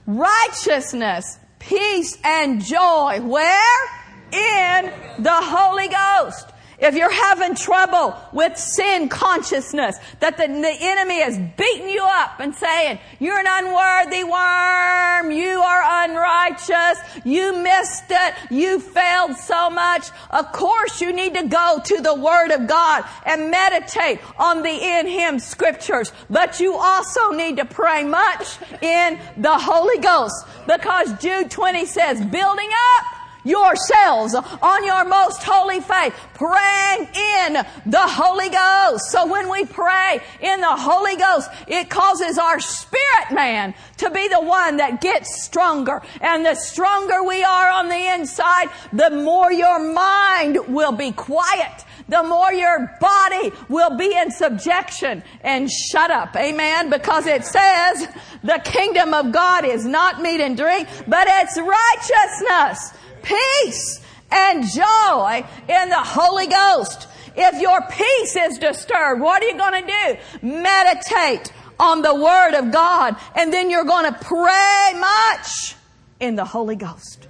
Righteousness, 0.04 1.38
peace, 1.60 2.18
and 2.24 2.62
joy. 2.62 3.20
Where? 3.22 3.84
In 4.32 4.92
the 5.20 5.30
Holy 5.32 5.86
Ghost. 5.86 6.50
If 6.84 6.94
you're 6.96 7.10
having 7.10 7.54
trouble 7.54 8.14
with 8.34 8.58
sin 8.58 9.08
consciousness, 9.08 9.96
that 10.20 10.36
the, 10.36 10.46
the 10.46 10.76
enemy 10.80 11.16
is 11.16 11.38
beating 11.56 11.88
you 11.88 12.04
up 12.04 12.40
and 12.40 12.54
saying, 12.54 12.98
you're 13.18 13.38
an 13.38 13.46
unworthy 13.48 14.22
worm, 14.22 15.30
you 15.30 15.60
are 15.60 16.04
unrighteous, 16.04 16.98
you 17.24 17.56
missed 17.56 18.10
it, 18.10 18.34
you 18.50 18.80
failed 18.80 19.34
so 19.38 19.70
much, 19.70 20.10
of 20.28 20.52
course 20.52 21.00
you 21.00 21.14
need 21.14 21.32
to 21.32 21.46
go 21.48 21.80
to 21.82 22.02
the 22.02 22.14
Word 22.14 22.50
of 22.50 22.66
God 22.66 23.04
and 23.24 23.50
meditate 23.50 24.20
on 24.36 24.62
the 24.62 24.68
in 24.68 25.06
Him 25.06 25.38
scriptures. 25.38 26.12
But 26.28 26.60
you 26.60 26.74
also 26.74 27.30
need 27.30 27.56
to 27.56 27.64
pray 27.64 28.04
much 28.04 28.58
in 28.82 29.18
the 29.38 29.56
Holy 29.56 30.02
Ghost 30.02 30.46
because 30.66 31.18
Jude 31.18 31.50
20 31.50 31.86
says, 31.86 32.20
building 32.26 32.68
up 32.98 33.13
yourselves 33.44 34.34
on 34.34 34.84
your 34.84 35.04
most 35.04 35.42
holy 35.42 35.80
faith, 35.80 36.14
praying 36.34 37.08
in 37.14 37.64
the 37.86 38.00
Holy 38.00 38.48
Ghost. 38.48 39.10
So 39.10 39.26
when 39.26 39.50
we 39.50 39.64
pray 39.64 40.20
in 40.40 40.60
the 40.60 40.76
Holy 40.76 41.16
Ghost, 41.16 41.50
it 41.68 41.90
causes 41.90 42.38
our 42.38 42.58
spirit 42.60 43.32
man 43.32 43.74
to 43.98 44.10
be 44.10 44.28
the 44.28 44.40
one 44.40 44.78
that 44.78 45.00
gets 45.00 45.44
stronger. 45.44 46.02
And 46.20 46.44
the 46.44 46.54
stronger 46.54 47.22
we 47.22 47.44
are 47.44 47.70
on 47.70 47.88
the 47.88 48.14
inside, 48.14 48.68
the 48.92 49.10
more 49.10 49.52
your 49.52 49.78
mind 49.78 50.58
will 50.68 50.92
be 50.92 51.12
quiet 51.12 51.84
the 52.08 52.22
more 52.22 52.52
your 52.52 52.96
body 53.00 53.52
will 53.68 53.96
be 53.96 54.14
in 54.14 54.30
subjection 54.30 55.22
and 55.40 55.70
shut 55.70 56.10
up. 56.10 56.36
Amen. 56.36 56.90
Because 56.90 57.26
it 57.26 57.44
says 57.44 58.08
the 58.42 58.60
kingdom 58.64 59.14
of 59.14 59.32
God 59.32 59.64
is 59.64 59.84
not 59.84 60.20
meat 60.20 60.40
and 60.40 60.56
drink, 60.56 60.88
but 61.06 61.26
it's 61.28 61.58
righteousness, 61.58 62.92
peace, 63.24 64.00
and 64.30 64.64
joy 64.64 65.44
in 65.68 65.88
the 65.88 66.02
Holy 66.02 66.46
Ghost. 66.46 67.08
If 67.36 67.60
your 67.60 67.80
peace 67.90 68.36
is 68.36 68.58
disturbed, 68.58 69.20
what 69.20 69.42
are 69.42 69.46
you 69.46 69.58
going 69.58 69.84
to 69.84 69.92
do? 69.92 70.46
Meditate 70.46 71.52
on 71.78 72.02
the 72.02 72.14
Word 72.14 72.54
of 72.54 72.70
God, 72.70 73.16
and 73.34 73.52
then 73.52 73.70
you're 73.70 73.84
going 73.84 74.12
to 74.12 74.18
pray 74.20 74.92
much 74.98 75.74
in 76.20 76.36
the 76.36 76.44
Holy 76.44 76.76
Ghost. 76.76 77.26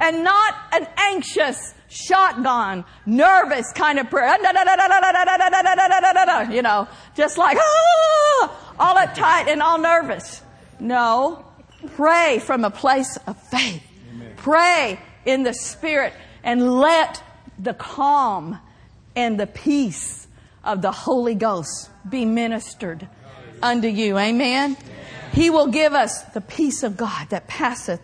And 0.00 0.24
not 0.24 0.54
an 0.72 0.88
anxious, 0.96 1.74
shotgun, 1.88 2.84
nervous 3.06 3.70
kind 3.72 3.98
of 3.98 4.08
prayer. 4.10 4.36
You 6.50 6.62
know, 6.62 6.88
just 7.14 7.38
like, 7.38 7.58
ah, 7.60 8.74
all 8.80 8.96
uptight 8.96 9.48
and 9.48 9.62
all 9.62 9.78
nervous. 9.78 10.42
No. 10.80 11.44
Pray 11.94 12.40
from 12.40 12.64
a 12.64 12.70
place 12.70 13.18
of 13.26 13.40
faith. 13.48 13.82
Pray 14.36 14.98
in 15.24 15.42
the 15.42 15.54
Spirit 15.54 16.12
and 16.42 16.80
let 16.80 17.22
the 17.58 17.74
calm 17.74 18.58
and 19.14 19.38
the 19.38 19.46
peace 19.46 20.26
of 20.64 20.82
the 20.82 20.92
Holy 20.92 21.34
Ghost 21.34 21.90
be 22.08 22.24
ministered 22.24 23.08
unto 23.62 23.88
you. 23.88 24.18
Amen. 24.18 24.76
He 25.32 25.50
will 25.50 25.68
give 25.68 25.94
us 25.94 26.22
the 26.34 26.40
peace 26.40 26.82
of 26.82 26.96
God 26.96 27.30
that 27.30 27.48
passeth 27.48 28.00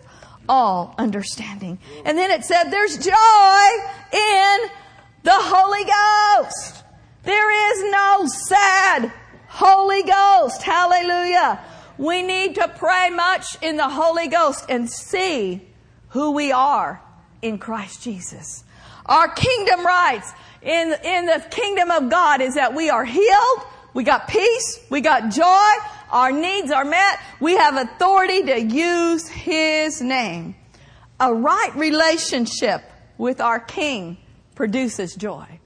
all 0.47 0.95
understanding. 0.97 1.77
And 2.05 2.17
then 2.17 2.31
it 2.31 2.43
said 2.43 2.65
there's 2.65 2.97
joy 2.97 3.61
in 4.11 4.69
the 5.23 5.31
Holy 5.35 5.85
Ghost. 5.85 6.83
There 7.23 7.71
is 7.71 7.91
no 7.91 8.25
sad 8.25 9.11
Holy 9.47 10.03
Ghost. 10.03 10.63
Hallelujah. 10.63 11.59
We 11.97 12.23
need 12.23 12.55
to 12.55 12.67
pray 12.67 13.09
much 13.09 13.61
in 13.61 13.77
the 13.77 13.89
Holy 13.89 14.27
Ghost 14.27 14.65
and 14.69 14.89
see 14.89 15.67
who 16.09 16.31
we 16.31 16.51
are 16.51 17.01
in 17.41 17.57
Christ 17.57 18.03
Jesus. 18.03 18.63
Our 19.05 19.27
kingdom 19.29 19.85
rights 19.85 20.31
in, 20.61 20.93
in 21.03 21.25
the 21.25 21.43
kingdom 21.49 21.91
of 21.91 22.09
God 22.09 22.41
is 22.41 22.55
that 22.55 22.75
we 22.75 22.89
are 22.89 23.05
healed, 23.05 23.59
we 23.93 24.03
got 24.03 24.27
peace, 24.27 24.79
we 24.89 25.01
got 25.01 25.31
joy, 25.31 25.69
our 26.11 26.31
needs 26.31 26.71
are 26.71 26.85
met, 26.85 27.19
we 27.39 27.55
have 27.57 27.75
authority 27.75 28.43
to 28.43 28.61
use 28.61 29.27
His 29.27 30.01
name. 30.01 30.55
A 31.19 31.33
right 31.33 31.71
relationship 31.75 32.81
with 33.17 33.41
our 33.41 33.59
King 33.59 34.17
produces 34.55 35.15
joy. 35.15 35.59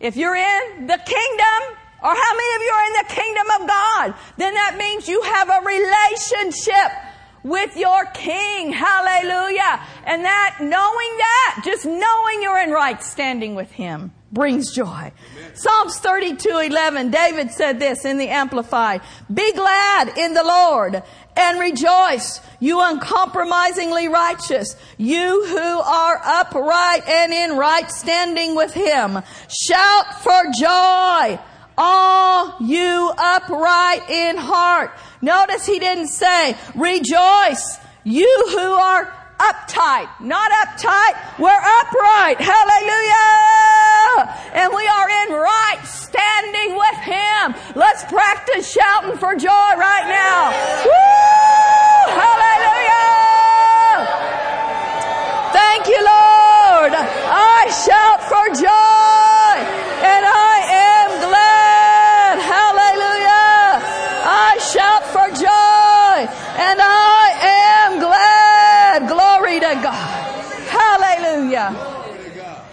If 0.00 0.16
you're 0.16 0.36
in 0.36 0.86
the 0.86 0.98
kingdom, 0.98 1.76
or 2.00 2.14
how 2.14 2.34
many 2.36 2.56
of 2.56 2.62
you 2.62 2.72
are 2.72 2.86
in 2.86 2.92
the 2.92 3.14
kingdom 3.14 3.46
of 3.60 3.68
God, 3.68 4.14
then 4.36 4.54
that 4.54 4.76
means 4.78 5.08
you 5.08 5.20
have 5.22 5.48
a 5.48 5.66
relationship 5.66 7.07
with 7.42 7.76
your 7.76 8.04
king. 8.06 8.72
Hallelujah. 8.72 9.80
And 10.04 10.24
that, 10.24 10.56
knowing 10.60 10.70
that, 11.18 11.62
just 11.64 11.84
knowing 11.86 12.42
you're 12.42 12.60
in 12.60 12.70
right 12.70 13.02
standing 13.02 13.54
with 13.54 13.70
him 13.70 14.12
brings 14.30 14.72
joy. 14.72 14.84
Amen. 14.84 15.54
Psalms 15.54 15.98
32, 15.98 16.48
11, 16.48 17.10
David 17.10 17.50
said 17.50 17.80
this 17.80 18.04
in 18.04 18.18
the 18.18 18.28
Amplified, 18.28 19.00
be 19.32 19.52
glad 19.52 20.18
in 20.18 20.34
the 20.34 20.44
Lord 20.44 21.02
and 21.36 21.60
rejoice, 21.60 22.40
you 22.60 22.80
uncompromisingly 22.80 24.08
righteous, 24.08 24.76
you 24.98 25.46
who 25.46 25.56
are 25.56 26.20
upright 26.22 27.08
and 27.08 27.32
in 27.32 27.56
right 27.56 27.90
standing 27.90 28.54
with 28.54 28.74
him. 28.74 29.22
Shout 29.48 30.22
for 30.22 30.42
joy, 30.58 31.38
all 31.78 32.56
you 32.60 33.12
upright 33.16 34.10
in 34.10 34.36
heart. 34.36 34.90
Notice 35.22 35.64
he 35.64 35.78
didn't 35.78 36.08
say, 36.08 36.56
rejoice, 36.74 37.78
you 38.04 38.46
who 38.50 38.72
are 38.72 39.14
uptight, 39.38 40.08
not 40.20 40.50
uptight, 40.50 41.38
we're 41.38 41.62
upright. 41.80 42.40
Hallelujah! 42.40 44.26
And 44.52 44.74
we 44.74 44.86
are 44.86 45.08
in 45.08 45.32
right 45.32 45.78
standing 45.86 46.74
with 46.76 46.98
Him. 47.06 47.54
Let's 47.76 48.04
practice 48.04 48.70
shouting 48.70 49.16
for 49.18 49.34
joy 49.36 49.70
right 49.78 50.06
now. 50.08 50.50
Woo! 50.84 52.18
Hallelujah! 52.18 52.88
Thank 55.52 55.86
you, 55.86 56.00
Lord. 56.02 56.92
I 56.94 57.70
shout 57.86 58.20
for 58.26 58.48
joy 58.54 59.38
and 60.02 60.24
I 60.26 60.57
Hallelujah. 71.58 72.64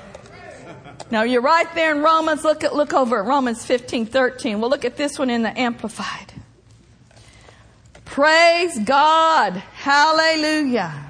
Now 1.12 1.24
you're 1.24 1.41
right 1.41 1.67
there 1.76 1.95
in 1.95 2.02
Romans. 2.02 2.43
Look 2.43 2.63
at, 2.63 2.76
look 2.76 2.93
over 2.93 3.19
at 3.19 3.26
Romans 3.26 3.65
15, 3.65 4.06
13. 4.06 4.60
We'll 4.60 4.69
look 4.69 4.86
at 4.86 4.98
this 4.98 5.19
one 5.19 5.30
in 5.30 5.43
the 5.43 5.58
Amplified. 5.58 6.34
Praise 8.06 8.80
God. 8.80 9.54
Hallelujah. 9.54 11.06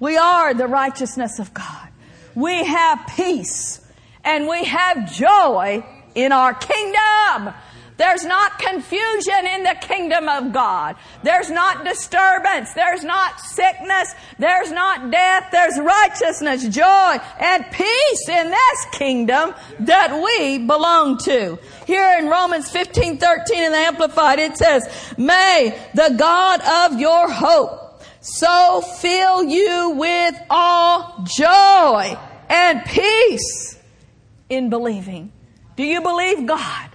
We 0.00 0.16
are 0.16 0.54
the 0.54 0.66
righteousness 0.66 1.38
of 1.38 1.52
God. 1.52 1.88
We 2.34 2.64
have 2.64 3.06
peace 3.16 3.80
and 4.24 4.48
we 4.48 4.64
have 4.64 5.12
joy 5.12 5.84
in 6.14 6.32
our 6.32 6.54
kingdom. 6.54 7.54
There's 7.98 8.24
not 8.24 8.60
confusion 8.60 9.46
in 9.54 9.64
the 9.64 9.76
kingdom 9.80 10.28
of 10.28 10.52
God. 10.52 10.94
There's 11.24 11.50
not 11.50 11.84
disturbance. 11.84 12.72
There's 12.72 13.02
not 13.02 13.40
sickness. 13.40 14.14
There's 14.38 14.70
not 14.70 15.10
death. 15.10 15.48
There's 15.50 15.78
righteousness, 15.80 16.68
joy, 16.68 17.18
and 17.40 17.66
peace 17.72 18.28
in 18.28 18.50
this 18.50 18.86
kingdom 18.92 19.52
that 19.80 20.22
we 20.22 20.58
belong 20.58 21.18
to. 21.24 21.58
Here 21.86 22.18
in 22.20 22.28
Romans 22.28 22.70
15, 22.70 23.18
13 23.18 23.64
in 23.64 23.72
the 23.72 23.78
Amplified, 23.78 24.38
it 24.38 24.56
says, 24.56 24.88
May 25.18 25.76
the 25.92 26.14
God 26.16 26.60
of 26.92 27.00
your 27.00 27.28
hope 27.28 28.00
so 28.20 28.80
fill 29.00 29.42
you 29.42 29.90
with 29.96 30.36
all 30.48 31.24
joy 31.36 32.16
and 32.48 32.84
peace 32.84 33.76
in 34.48 34.70
believing. 34.70 35.32
Do 35.76 35.82
you 35.82 36.00
believe 36.00 36.46
God? 36.46 36.87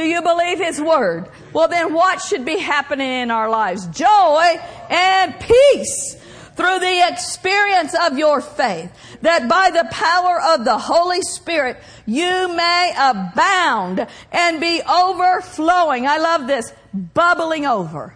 Do 0.00 0.06
you 0.06 0.22
believe 0.22 0.58
His 0.58 0.80
Word? 0.80 1.28
Well, 1.52 1.68
then 1.68 1.92
what 1.92 2.22
should 2.22 2.46
be 2.46 2.56
happening 2.56 3.06
in 3.06 3.30
our 3.30 3.50
lives? 3.50 3.86
Joy 3.88 4.58
and 4.88 5.38
peace 5.38 6.16
through 6.56 6.78
the 6.78 7.06
experience 7.06 7.94
of 8.06 8.16
your 8.16 8.40
faith, 8.40 8.90
that 9.20 9.46
by 9.46 9.70
the 9.70 9.86
power 9.90 10.40
of 10.54 10.64
the 10.64 10.78
Holy 10.78 11.20
Spirit, 11.20 11.76
you 12.06 12.48
may 12.48 12.94
abound 12.98 14.06
and 14.32 14.58
be 14.58 14.80
overflowing. 14.90 16.06
I 16.06 16.16
love 16.16 16.46
this, 16.46 16.72
bubbling 16.94 17.66
over 17.66 18.14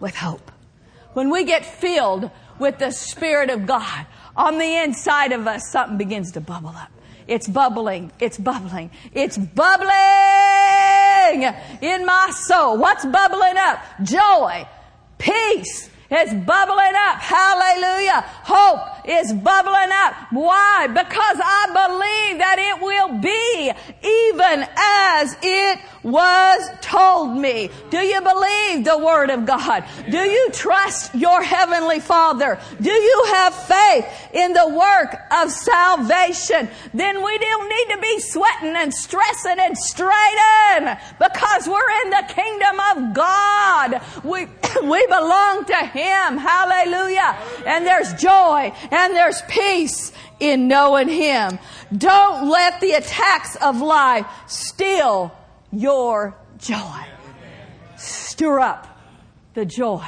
with 0.00 0.16
hope. 0.16 0.50
When 1.12 1.28
we 1.28 1.44
get 1.44 1.66
filled 1.66 2.30
with 2.58 2.78
the 2.78 2.90
Spirit 2.90 3.50
of 3.50 3.66
God, 3.66 4.06
on 4.34 4.56
the 4.56 4.76
inside 4.76 5.32
of 5.32 5.46
us, 5.46 5.70
something 5.70 5.98
begins 5.98 6.32
to 6.32 6.40
bubble 6.40 6.70
up. 6.70 6.90
It's 7.26 7.46
bubbling. 7.46 8.12
It's 8.18 8.38
bubbling. 8.38 8.90
It's 9.12 9.36
bubbling 9.36 10.27
in 11.32 12.06
my 12.06 12.30
soul. 12.32 12.78
What's 12.78 13.04
bubbling 13.04 13.56
up? 13.56 13.80
Joy, 14.02 14.66
peace, 15.18 15.90
it's 16.10 16.32
bubbling 16.32 16.94
up. 16.96 17.20
Hallelujah. 17.20 18.24
Hope 18.44 19.06
is 19.06 19.30
bubbling 19.32 19.90
up. 19.92 20.14
Why? 20.30 20.86
Because 20.86 21.38
I 21.44 21.66
believe 21.68 22.38
that 22.38 22.56
it 22.58 22.82
will 22.82 23.18
be 23.20 23.72
even 24.00 24.66
as 25.20 25.36
it 25.42 25.78
was 26.10 26.68
told 26.80 27.36
me. 27.36 27.70
Do 27.90 27.98
you 27.98 28.20
believe 28.20 28.84
the 28.84 28.98
Word 28.98 29.30
of 29.30 29.46
God? 29.46 29.84
Do 30.10 30.18
you 30.18 30.50
trust 30.52 31.14
your 31.14 31.42
Heavenly 31.42 32.00
Father? 32.00 32.58
Do 32.80 32.90
you 32.90 33.24
have 33.28 33.54
faith 33.54 34.06
in 34.32 34.52
the 34.52 34.68
work 34.68 35.16
of 35.30 35.50
salvation? 35.50 36.68
Then 36.94 37.24
we 37.24 37.38
don't 37.38 37.68
need 37.68 37.94
to 37.94 38.00
be 38.00 38.20
sweating 38.20 38.74
and 38.76 38.92
stressing 38.92 39.58
and 39.58 39.76
straining 39.76 40.96
because 41.18 41.68
we're 41.68 41.90
in 42.04 42.10
the 42.10 42.24
kingdom 42.28 42.80
of 42.80 43.14
God. 43.14 44.02
We, 44.24 44.46
we 44.82 45.06
belong 45.06 45.64
to 45.66 45.76
Him. 45.76 46.36
Hallelujah. 46.38 47.36
And 47.66 47.86
there's 47.86 48.14
joy 48.14 48.72
and 48.90 49.14
there's 49.14 49.42
peace 49.48 50.12
in 50.40 50.68
knowing 50.68 51.08
Him. 51.08 51.58
Don't 51.96 52.48
let 52.48 52.80
the 52.80 52.92
attacks 52.92 53.56
of 53.56 53.80
life 53.80 54.26
steal 54.46 55.34
your 55.72 56.36
joy. 56.58 57.04
Stir 57.96 58.60
up 58.60 59.00
the 59.54 59.64
joy 59.64 60.06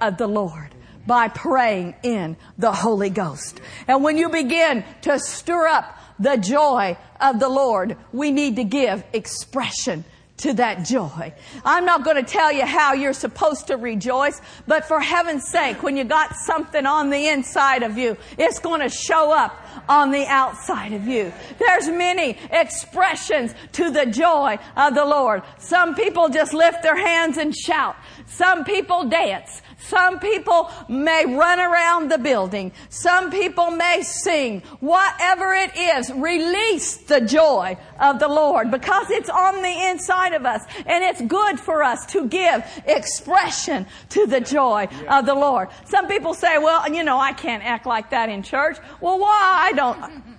of 0.00 0.16
the 0.16 0.26
Lord 0.26 0.74
by 1.06 1.28
praying 1.28 1.94
in 2.02 2.36
the 2.58 2.72
Holy 2.72 3.10
Ghost. 3.10 3.60
And 3.88 4.02
when 4.02 4.16
you 4.16 4.28
begin 4.28 4.84
to 5.02 5.18
stir 5.18 5.66
up 5.66 5.98
the 6.18 6.36
joy 6.36 6.96
of 7.20 7.40
the 7.40 7.48
Lord, 7.48 7.96
we 8.12 8.30
need 8.30 8.56
to 8.56 8.64
give 8.64 9.04
expression 9.12 10.04
to 10.40 10.54
that 10.54 10.84
joy. 10.84 11.32
I'm 11.64 11.84
not 11.84 12.04
going 12.04 12.16
to 12.16 12.22
tell 12.22 12.52
you 12.52 12.64
how 12.66 12.92
you're 12.92 13.12
supposed 13.12 13.66
to 13.68 13.76
rejoice, 13.76 14.40
but 14.66 14.84
for 14.86 15.00
heaven's 15.00 15.48
sake, 15.48 15.82
when 15.82 15.96
you 15.96 16.04
got 16.04 16.34
something 16.34 16.86
on 16.86 17.10
the 17.10 17.28
inside 17.28 17.82
of 17.82 17.98
you, 17.98 18.16
it's 18.38 18.58
going 18.58 18.80
to 18.80 18.88
show 18.88 19.32
up 19.32 19.56
on 19.88 20.10
the 20.10 20.26
outside 20.26 20.92
of 20.92 21.06
you. 21.06 21.32
There's 21.58 21.88
many 21.88 22.38
expressions 22.50 23.54
to 23.72 23.90
the 23.90 24.06
joy 24.06 24.58
of 24.76 24.94
the 24.94 25.04
Lord. 25.04 25.42
Some 25.58 25.94
people 25.94 26.28
just 26.28 26.54
lift 26.54 26.82
their 26.82 26.96
hands 26.96 27.36
and 27.36 27.54
shout. 27.54 27.96
Some 28.26 28.64
people 28.64 29.08
dance. 29.08 29.62
Some 29.80 30.20
people 30.20 30.70
may 30.88 31.26
run 31.26 31.58
around 31.58 32.10
the 32.10 32.18
building. 32.18 32.72
Some 32.88 33.30
people 33.30 33.70
may 33.70 34.02
sing. 34.02 34.62
Whatever 34.80 35.52
it 35.54 35.76
is, 35.76 36.10
release 36.12 36.96
the 36.98 37.20
joy 37.20 37.76
of 37.98 38.18
the 38.18 38.28
Lord 38.28 38.70
because 38.70 39.10
it's 39.10 39.30
on 39.30 39.62
the 39.62 39.88
inside 39.88 40.34
of 40.34 40.44
us 40.46 40.62
and 40.86 41.04
it's 41.04 41.20
good 41.22 41.58
for 41.58 41.82
us 41.82 42.06
to 42.06 42.26
give 42.28 42.64
expression 42.86 43.86
to 44.10 44.26
the 44.26 44.40
joy 44.40 44.88
of 45.08 45.26
the 45.26 45.34
Lord. 45.34 45.68
Some 45.86 46.08
people 46.08 46.34
say, 46.34 46.58
well, 46.58 46.90
you 46.92 47.02
know, 47.04 47.18
I 47.18 47.32
can't 47.32 47.64
act 47.64 47.86
like 47.86 48.10
that 48.10 48.28
in 48.28 48.42
church. 48.42 48.78
Well, 49.00 49.18
why? 49.18 49.68
I 49.68 49.72
don't. 49.72 50.38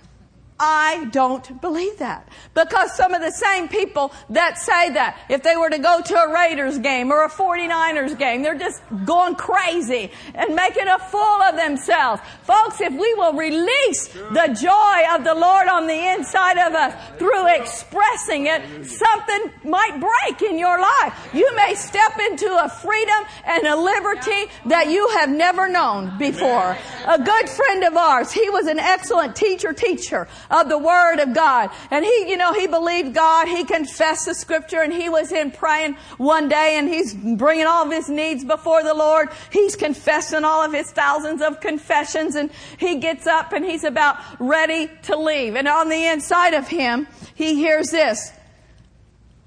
I 0.64 1.08
don't 1.10 1.60
believe 1.60 1.98
that. 1.98 2.28
Because 2.54 2.94
some 2.96 3.14
of 3.14 3.20
the 3.20 3.32
same 3.32 3.66
people 3.66 4.12
that 4.30 4.58
say 4.58 4.90
that, 4.90 5.18
if 5.28 5.42
they 5.42 5.56
were 5.56 5.68
to 5.68 5.78
go 5.78 6.00
to 6.00 6.14
a 6.14 6.32
Raiders 6.32 6.78
game 6.78 7.10
or 7.10 7.24
a 7.24 7.28
49ers 7.28 8.16
game, 8.16 8.42
they're 8.42 8.56
just 8.56 8.80
going 9.04 9.34
crazy 9.34 10.12
and 10.36 10.54
making 10.54 10.86
a 10.86 11.00
fool 11.00 11.42
of 11.42 11.56
themselves. 11.56 12.22
Folks, 12.44 12.80
if 12.80 12.92
we 12.92 13.12
will 13.14 13.32
release 13.32 14.06
the 14.06 14.56
joy 14.56 15.16
of 15.16 15.24
the 15.24 15.34
Lord 15.34 15.66
on 15.66 15.88
the 15.88 16.12
inside 16.12 16.58
of 16.58 16.74
us 16.74 17.18
through 17.18 17.48
expressing 17.56 18.46
it, 18.46 18.86
something 18.86 19.50
might 19.64 19.98
break 19.98 20.42
in 20.48 20.60
your 20.60 20.78
life. 20.80 21.28
You 21.34 21.50
may 21.56 21.74
step 21.74 22.20
into 22.30 22.46
a 22.46 22.68
freedom 22.68 23.24
and 23.46 23.66
a 23.66 23.74
liberty 23.74 24.48
that 24.66 24.86
you 24.86 25.08
have 25.18 25.28
never 25.28 25.68
known 25.68 26.16
before. 26.18 26.78
A 27.08 27.18
good 27.18 27.48
friend 27.48 27.82
of 27.82 27.96
ours, 27.96 28.30
he 28.30 28.48
was 28.48 28.68
an 28.68 28.78
excellent 28.78 29.34
teacher 29.34 29.72
teacher 29.72 30.28
of 30.52 30.68
the 30.68 30.78
Word 30.78 31.18
of 31.18 31.34
God. 31.34 31.70
And 31.90 32.04
he, 32.04 32.26
you 32.28 32.36
know, 32.36 32.52
he 32.52 32.66
believed 32.66 33.14
God. 33.14 33.48
He 33.48 33.64
confessed 33.64 34.26
the 34.26 34.34
Scripture 34.34 34.82
and 34.82 34.92
he 34.92 35.08
was 35.08 35.32
in 35.32 35.50
praying 35.50 35.94
one 36.18 36.48
day 36.48 36.76
and 36.76 36.88
he's 36.88 37.14
bringing 37.14 37.66
all 37.66 37.86
of 37.86 37.90
his 37.90 38.08
needs 38.08 38.44
before 38.44 38.82
the 38.82 38.94
Lord. 38.94 39.30
He's 39.50 39.74
confessing 39.74 40.44
all 40.44 40.62
of 40.62 40.72
his 40.72 40.90
thousands 40.90 41.40
of 41.40 41.60
confessions 41.60 42.36
and 42.36 42.50
he 42.78 42.96
gets 42.96 43.26
up 43.26 43.52
and 43.52 43.64
he's 43.64 43.84
about 43.84 44.18
ready 44.38 44.90
to 45.04 45.16
leave. 45.16 45.56
And 45.56 45.66
on 45.66 45.88
the 45.88 46.06
inside 46.06 46.54
of 46.54 46.68
him, 46.68 47.08
he 47.34 47.54
hears 47.54 47.90
this. 47.90 48.30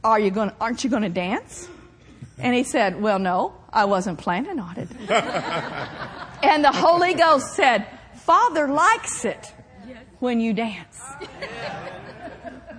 Are 0.04 0.20
you 0.20 0.32
going, 0.32 0.52
aren't 0.60 0.84
you 0.84 0.90
going 0.90 1.04
to 1.04 1.10
dance? 1.10 1.70
And 2.38 2.54
he 2.54 2.64
said, 2.64 3.02
well, 3.02 3.20
no, 3.20 3.54
I 3.72 3.86
wasn't 3.86 4.20
planning 4.20 4.60
on 4.60 4.78
it. 4.78 4.90
and 6.44 6.64
the 6.64 6.72
Holy 6.72 7.14
Ghost 7.14 7.54
said, 7.54 7.88
Father 8.16 8.68
likes 8.68 9.24
it 9.24 9.55
when 10.20 10.40
you 10.40 10.54
dance. 10.54 11.02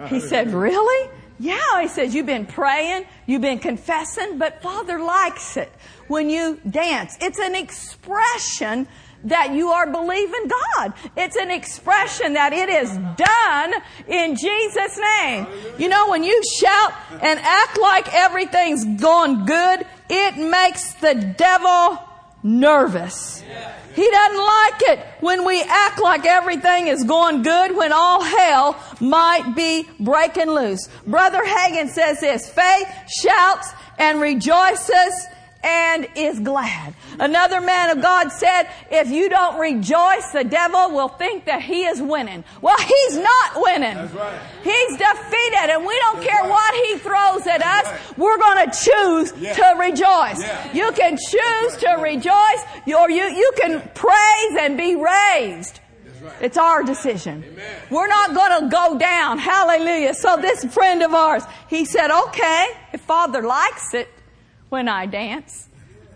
He 0.09 0.20
said, 0.20 0.53
Really? 0.53 1.11
Yeah, 1.38 1.81
he 1.81 1.88
says, 1.88 2.14
You've 2.14 2.27
been 2.27 2.46
praying, 2.46 3.07
you've 3.27 3.42
been 3.42 3.59
confessing, 3.59 4.38
but 4.38 4.62
Father 4.62 4.99
likes 4.99 5.57
it 5.57 5.72
when 6.09 6.31
you 6.31 6.61
dance. 6.68 7.16
It's 7.20 7.38
an 7.38 7.55
expression 7.55 8.87
that 9.25 9.53
you 9.53 9.70
are 9.70 9.90
believing 9.90 10.49
God. 10.77 10.92
It's 11.16 11.37
an 11.37 11.51
expression 11.51 12.35
that 12.35 12.53
it 12.53 12.68
is 12.68 12.90
done 13.16 13.75
in 14.07 14.37
Jesus' 14.37 14.99
name. 15.20 15.46
You 15.79 15.88
know, 15.88 16.09
when 16.11 16.22
you 16.22 16.40
shout 16.59 16.92
and 17.20 17.40
act 17.40 17.79
like 17.81 18.14
everything's 18.14 18.85
going 19.01 19.46
good, 19.46 19.87
it 20.09 20.37
makes 20.37 20.92
the 20.94 21.14
devil 21.37 21.99
nervous. 22.46 23.42
He 23.94 24.11
doesn't 24.11 24.38
like 24.38 24.82
it 24.82 25.06
when 25.20 25.44
we 25.46 25.62
act 25.62 26.00
like 26.00 26.26
everything 26.26 26.87
is 26.88 27.02
going 27.04 27.42
good 27.42 27.74
when 27.74 27.92
all 27.92 28.22
hell 28.22 28.78
might 29.00 29.54
be 29.56 29.88
breaking 29.98 30.50
loose. 30.50 30.88
Brother 31.06 31.42
Hagin 31.42 31.88
says 31.88 32.20
this, 32.20 32.48
faith 32.48 32.88
shouts 33.09 33.72
and 33.98 34.20
rejoices 34.20 35.26
and 35.66 36.09
is 36.14 36.38
glad. 36.38 36.94
Another 37.18 37.61
man 37.61 37.90
of 37.90 38.00
God 38.00 38.31
said, 38.31 38.68
if 38.90 39.09
you 39.09 39.29
don't 39.29 39.59
rejoice, 39.59 40.31
the 40.33 40.44
devil 40.44 40.92
will 40.92 41.09
think 41.09 41.46
that 41.46 41.61
he 41.61 41.85
is 41.85 42.00
winning. 42.00 42.44
Well, 42.62 42.79
he's 42.79 43.16
not 43.18 43.52
winning. 43.57 43.96
Right. 44.14 44.38
He's 44.62 44.96
defeated 44.96 45.70
and 45.70 45.85
we 45.85 45.98
don't 45.98 46.20
That's 46.20 46.26
care 46.29 46.42
right. 46.42 46.50
what 46.50 46.87
he 46.87 46.98
throws 46.98 47.46
at 47.48 47.62
us. 47.62 47.87
Right. 47.87 48.18
We're 48.18 48.38
going 48.38 48.70
to 48.70 48.79
choose 48.79 49.33
yeah. 49.38 49.55
to 49.55 49.79
rejoice. 49.81 50.40
Yeah. 50.40 50.72
You 50.72 50.92
can 50.92 51.16
choose 51.16 51.76
to 51.79 51.96
rejoice 52.00 52.64
or 52.87 53.11
you, 53.11 53.24
you 53.24 53.52
can 53.57 53.83
praise 53.94 54.57
and 54.61 54.76
be 54.76 54.94
raised. 54.94 55.81
It's 56.40 56.59
our 56.59 56.83
decision. 56.83 57.44
Amen. 57.46 57.83
We're 57.90 58.09
not 58.09 58.35
going 58.35 58.62
to 58.62 58.68
go 58.68 58.98
down. 58.98 59.38
Hallelujah. 59.38 60.14
So 60.14 60.37
this 60.37 60.64
friend 60.64 61.02
of 61.02 61.12
ours, 61.14 61.42
he 61.68 61.85
said, 61.85 62.11
okay, 62.11 62.66
if 62.92 63.00
father 63.00 63.42
likes 63.42 63.94
it, 63.94 64.09
when 64.68 64.88
I 64.88 65.07
dance. 65.07 65.68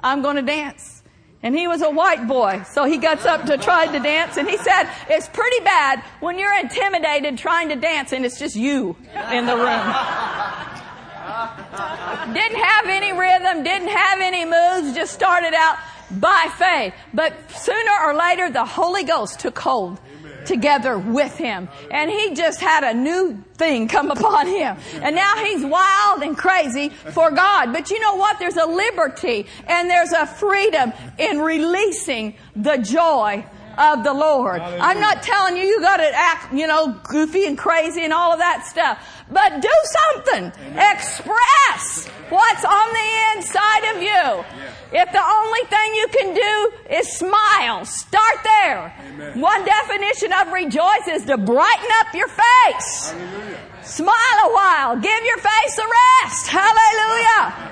I'm 0.02 0.22
going 0.22 0.36
to 0.36 0.42
dance. 0.42 1.02
And 1.42 1.56
he 1.56 1.68
was 1.68 1.80
a 1.80 1.88
white 1.88 2.28
boy, 2.28 2.64
so 2.70 2.84
he 2.84 2.98
gets 2.98 3.24
up 3.24 3.46
to 3.46 3.56
try 3.56 3.86
to 3.86 3.98
dance, 3.98 4.36
and 4.36 4.46
he 4.48 4.58
said, 4.58 4.90
it's 5.08 5.26
pretty 5.28 5.64
bad 5.64 6.04
when 6.20 6.38
you're 6.38 6.54
intimidated 6.58 7.38
trying 7.38 7.70
to 7.70 7.76
dance 7.76 8.12
and 8.12 8.26
it's 8.26 8.38
just 8.38 8.56
you 8.56 8.94
in 9.32 9.46
the 9.46 9.56
room. 9.56 9.64
didn't 12.34 12.60
have 12.60 12.86
any 12.86 13.12
rhythm, 13.12 13.62
didn't 13.62 13.88
have 13.88 14.20
any 14.20 14.44
moves, 14.44 14.94
just 14.94 15.14
started 15.14 15.54
out 15.54 15.78
by 16.10 16.52
faith. 16.58 16.92
But 17.14 17.32
sooner 17.52 17.92
or 18.04 18.12
later, 18.14 18.50
the 18.50 18.66
Holy 18.66 19.04
Ghost 19.04 19.40
took 19.40 19.58
hold 19.58 19.98
together 20.46 20.98
with 20.98 21.36
him. 21.36 21.68
And 21.90 22.10
he 22.10 22.34
just 22.34 22.60
had 22.60 22.84
a 22.84 22.94
new 22.94 23.42
thing 23.54 23.88
come 23.88 24.10
upon 24.16 24.46
him. 24.46 24.76
And 24.94 25.14
now 25.14 25.36
he's 25.44 25.64
wild 25.64 26.22
and 26.22 26.36
crazy 26.36 26.88
for 26.88 27.30
God. 27.30 27.72
But 27.72 27.90
you 27.90 28.00
know 28.00 28.16
what? 28.16 28.38
There's 28.38 28.56
a 28.56 28.66
liberty 28.66 29.46
and 29.66 29.88
there's 29.88 30.12
a 30.12 30.26
freedom 30.26 30.92
in 31.18 31.40
releasing 31.40 32.34
the 32.56 32.78
joy 32.78 33.44
of 33.78 34.04
the 34.04 34.12
Lord. 34.12 34.60
Hallelujah. 34.60 34.82
I'm 34.82 35.00
not 35.00 35.22
telling 35.22 35.56
you 35.56 35.64
you 35.64 35.80
gotta 35.80 36.10
act, 36.14 36.52
you 36.52 36.66
know, 36.66 36.98
goofy 37.04 37.46
and 37.46 37.56
crazy 37.56 38.04
and 38.04 38.12
all 38.12 38.32
of 38.32 38.38
that 38.38 38.66
stuff. 38.66 38.98
But 39.30 39.62
do 39.62 39.68
something. 39.84 40.52
Amen. 40.66 40.96
Express 40.96 42.08
what's 42.30 42.64
on 42.64 42.88
the 42.92 43.36
inside 43.36 43.96
of 43.96 44.02
you. 44.02 44.08
Yeah. 44.08 44.44
If 45.02 45.12
the 45.12 45.22
only 45.22 45.64
thing 45.70 45.94
you 45.94 46.08
can 46.08 46.34
do 46.34 46.94
is 46.96 47.12
smile, 47.12 47.84
start 47.84 48.36
there. 48.42 48.94
Amen. 49.06 49.40
One 49.40 49.64
definition 49.64 50.32
of 50.32 50.52
rejoice 50.52 51.06
is 51.08 51.24
to 51.26 51.36
brighten 51.38 51.90
up 52.00 52.14
your 52.14 52.28
face. 52.28 53.10
Hallelujah. 53.10 53.58
Smile 53.82 54.38
a 54.44 54.52
while. 54.52 54.96
Give 54.96 55.24
your 55.24 55.38
face 55.38 55.78
a 55.78 55.86
rest. 56.24 56.46
Hallelujah. 56.48 57.70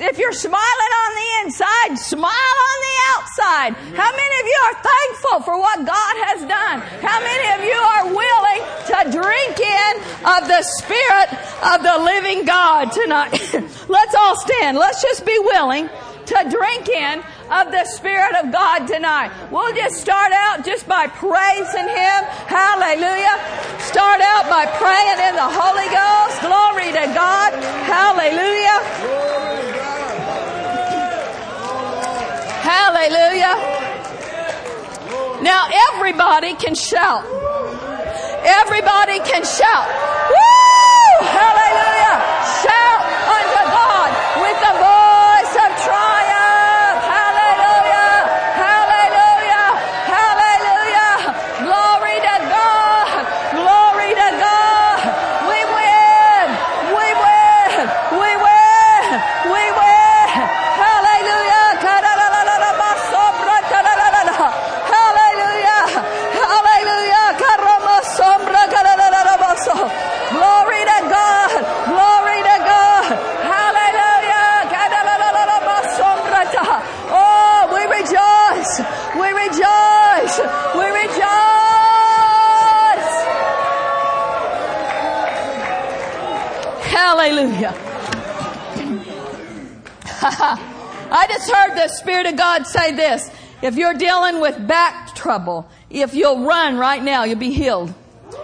If 0.00 0.16
you're 0.16 0.32
smiling 0.32 0.92
on 1.04 1.10
the 1.14 1.28
inside, 1.44 1.96
smile 1.98 2.56
on 2.70 2.78
the 2.80 2.96
outside. 3.12 3.72
How 3.92 4.10
many 4.10 4.36
of 4.40 4.46
you 4.46 4.60
are 4.64 4.76
thankful 4.80 5.42
for 5.44 5.58
what 5.58 5.84
God 5.84 6.14
has 6.32 6.40
done? 6.48 6.80
How 7.04 7.20
many 7.20 7.46
of 7.52 7.60
you 7.60 7.76
are 7.76 8.06
willing 8.08 8.60
to 8.88 8.98
drink 9.12 9.60
in 9.60 9.92
of 10.24 10.48
the 10.48 10.62
Spirit 10.80 11.28
of 11.60 11.84
the 11.84 11.96
living 12.08 12.44
God 12.46 12.88
tonight? 12.92 13.36
Let's 13.88 14.14
all 14.14 14.36
stand. 14.36 14.78
Let's 14.78 15.02
just 15.02 15.26
be 15.26 15.38
willing 15.38 15.88
to 15.88 16.38
drink 16.48 16.88
in 16.88 17.20
of 17.52 17.68
the 17.70 17.84
Spirit 17.84 18.32
of 18.36 18.50
God 18.50 18.86
tonight. 18.86 19.30
We'll 19.50 19.74
just 19.74 20.00
start 20.00 20.32
out 20.32 20.64
just 20.64 20.88
by 20.88 21.06
praising 21.06 21.88
Him. 21.88 22.20
Hallelujah. 22.48 23.36
Start 23.84 24.24
out 24.24 24.48
by 24.48 24.64
praying 24.80 25.20
in 25.28 25.36
the 25.36 25.50
Holy 25.52 25.88
Ghost. 25.92 26.40
Glory 26.40 26.96
to 26.96 27.12
God. 27.12 27.52
Hallelujah. 27.84 29.81
Hallelujah. 32.62 33.58
Now 35.42 35.66
everybody 35.90 36.54
can 36.54 36.76
shout. 36.76 37.26
Everybody 38.46 39.18
can 39.26 39.42
shout. 39.42 39.90
Woo! 40.30 41.26
Hallelujah. 41.26 42.22
Shout 42.62 43.02
unto 43.34 43.62
God 43.66 44.10
with 44.46 44.58
the 44.62 44.74
voice 44.78 45.54
of 45.58 45.70
triumph. 45.82 47.02
Hallelujah. 47.02 48.30
Hallelujah. 48.54 49.66
Hallelujah. 50.06 51.34
Glory 51.66 52.16
to 52.22 52.36
God. 52.46 53.26
Glory 53.58 54.10
to 54.22 54.28
God. 54.38 55.02
We 55.50 55.58
win. 55.66 56.46
We 56.94 57.06
win. 57.10 57.74
We 58.22 58.30
win. 58.38 59.02
We 59.50 59.62
win. 59.66 60.30
Hallelujah. 60.78 61.62
Hallelujah. 86.92 87.74
I 91.14 91.26
just 91.28 91.50
heard 91.50 91.74
the 91.76 91.88
Spirit 91.88 92.26
of 92.26 92.36
God 92.52 92.66
say 92.66 92.92
this. 92.92 93.30
If 93.62 93.76
you're 93.76 93.94
dealing 93.94 94.40
with 94.40 94.66
back 94.66 95.14
trouble, 95.14 95.66
if 95.88 96.12
you'll 96.12 96.44
run 96.44 96.76
right 96.76 97.02
now, 97.02 97.24
you'll 97.24 97.38
be 97.38 97.52
healed. 97.52 97.94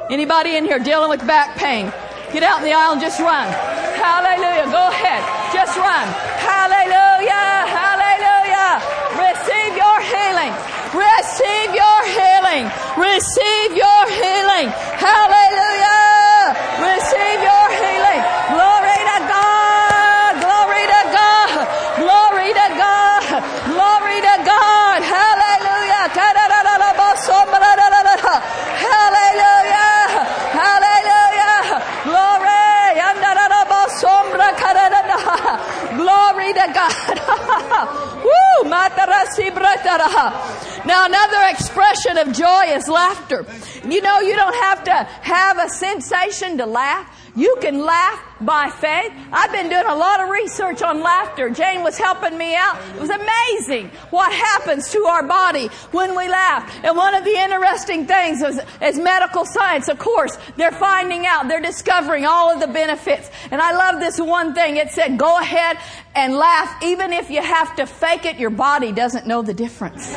Anybody 0.09 0.57
in 0.57 0.65
here 0.65 0.79
dealing 0.79 1.11
with 1.11 1.27
back 1.27 1.57
pain? 1.57 1.93
Get 2.33 2.43
out 2.43 2.61
in 2.61 2.65
the 2.65 2.73
aisle 2.73 2.93
and 2.93 3.01
just 3.03 3.21
run. 3.21 3.53
Hallelujah. 4.01 4.65
Go 4.73 4.89
ahead. 4.89 5.21
Just 5.53 5.77
run. 5.77 6.07
Hallelujah. 6.41 7.69
Hallelujah. 7.69 8.81
Receive 9.29 9.77
your 9.77 9.99
healing. 10.01 10.53
Receive 10.97 11.69
your 11.77 12.01
healing. 12.09 12.65
Receive 12.97 13.77
your 13.77 14.03
healing. 14.09 14.73
Hallelujah. 14.97 16.57
Receive 16.81 17.41
your 17.45 17.67
healing. 17.77 18.21
Glory 18.57 19.01
to 19.05 19.19
God. 19.29 20.33
Glory 20.41 20.85
to 20.97 21.03
God. 21.13 21.53
Glory 22.01 22.49
to 22.57 22.69
God. 22.79 23.45
Glory 23.69 24.19
to 24.25 24.37
God. 24.49 25.01
Hallelujah. 25.05 26.09
Hallelujah. 28.89 30.09
Hallelujah. 30.57 31.83
Glory. 32.05 32.49
Glory 35.97 36.53
to 36.53 36.67
God. 36.73 36.93
Woo! 38.25 38.71
Now 40.85 41.05
another 41.07 41.43
expression 42.39 42.68
of 42.68 42.68
joy 42.68 42.76
is 42.76 42.89
laughter. 42.89 43.47
You 43.89 44.01
know, 44.01 44.20
you 44.20 44.36
don't 44.36 44.55
have 44.55 44.84
to 44.84 44.93
have 44.93 45.59
a 45.59 45.68
sensation 45.68 46.59
to 46.59 46.66
laugh. 46.66 47.30
You 47.36 47.57
can 47.61 47.84
laugh 47.84 48.28
by 48.41 48.70
faith. 48.70 49.12
I've 49.32 49.53
been 49.53 49.68
doing 49.68 49.86
a 49.86 49.95
lot 49.95 50.20
of 50.20 50.28
research 50.28 50.82
on 50.82 51.03
laughter. 51.03 51.51
Jane 51.51 51.82
was 51.82 51.99
helping 51.99 52.36
me 52.36 52.55
out. 52.55 52.78
It 52.95 53.01
was 53.01 53.11
amazing 53.11 53.91
what 54.11 54.32
happens 54.32 54.91
to 54.93 55.05
our 55.05 55.22
body 55.22 55.68
when 55.93 56.16
we 56.16 56.28
laugh. 56.28 56.72
And 56.84 56.97
one 56.97 57.14
of 57.14 57.24
the 57.24 57.34
interesting 57.34 58.07
things 58.07 58.43
is, 58.43 58.61
is 58.80 58.99
medical 58.99 59.45
science, 59.45 59.89
of 59.89 59.99
course, 59.99 60.39
they're 60.57 60.72
finding 60.72 61.26
out, 61.26 61.49
they're 61.49 61.61
discovering 61.61 62.24
all 62.24 62.53
of 62.53 62.61
the 62.61 62.68
benefits. 62.68 63.30
And 63.51 63.61
I 63.61 63.72
love 63.72 64.01
this 64.01 64.20
one 64.20 64.55
thing. 64.55 64.76
It 64.76 64.91
said, 64.91 65.18
go 65.18 65.39
ahead 65.39 65.78
and 66.14 66.34
laugh. 66.34 66.82
Even 66.82 67.12
if 67.12 67.30
you 67.30 67.43
have 67.43 67.74
to 67.76 67.86
fake 67.86 68.24
it, 68.24 68.39
your 68.39 68.51
body 68.51 68.93
doesn't 68.93 69.26
know 69.26 69.43
the 69.43 69.55
difference. 69.55 70.12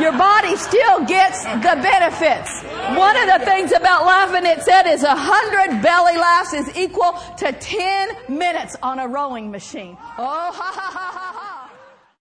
Your 0.00 0.12
body 0.12 0.56
still 0.56 1.04
gets 1.04 1.44
the 1.44 1.78
benefits. 1.82 2.62
One 2.96 3.16
of 3.16 3.38
the 3.38 3.44
things 3.44 3.72
about 3.72 4.06
laughing, 4.06 4.46
it 4.46 4.62
said, 4.62 4.86
is 4.86 5.02
a 5.02 5.14
hundred 5.14 5.82
belly 5.82 6.16
laughs 6.16 6.52
is 6.52 6.76
equal 6.76 7.12
to 7.38 7.52
10 7.52 8.08
minutes 8.28 8.76
on 8.82 8.98
a 8.98 9.06
rowing 9.06 9.50
machine. 9.50 9.96
Oh, 10.18 10.50
ha, 10.52 10.52
ha, 10.52 10.90
ha, 10.90 11.10
ha, 11.12 11.37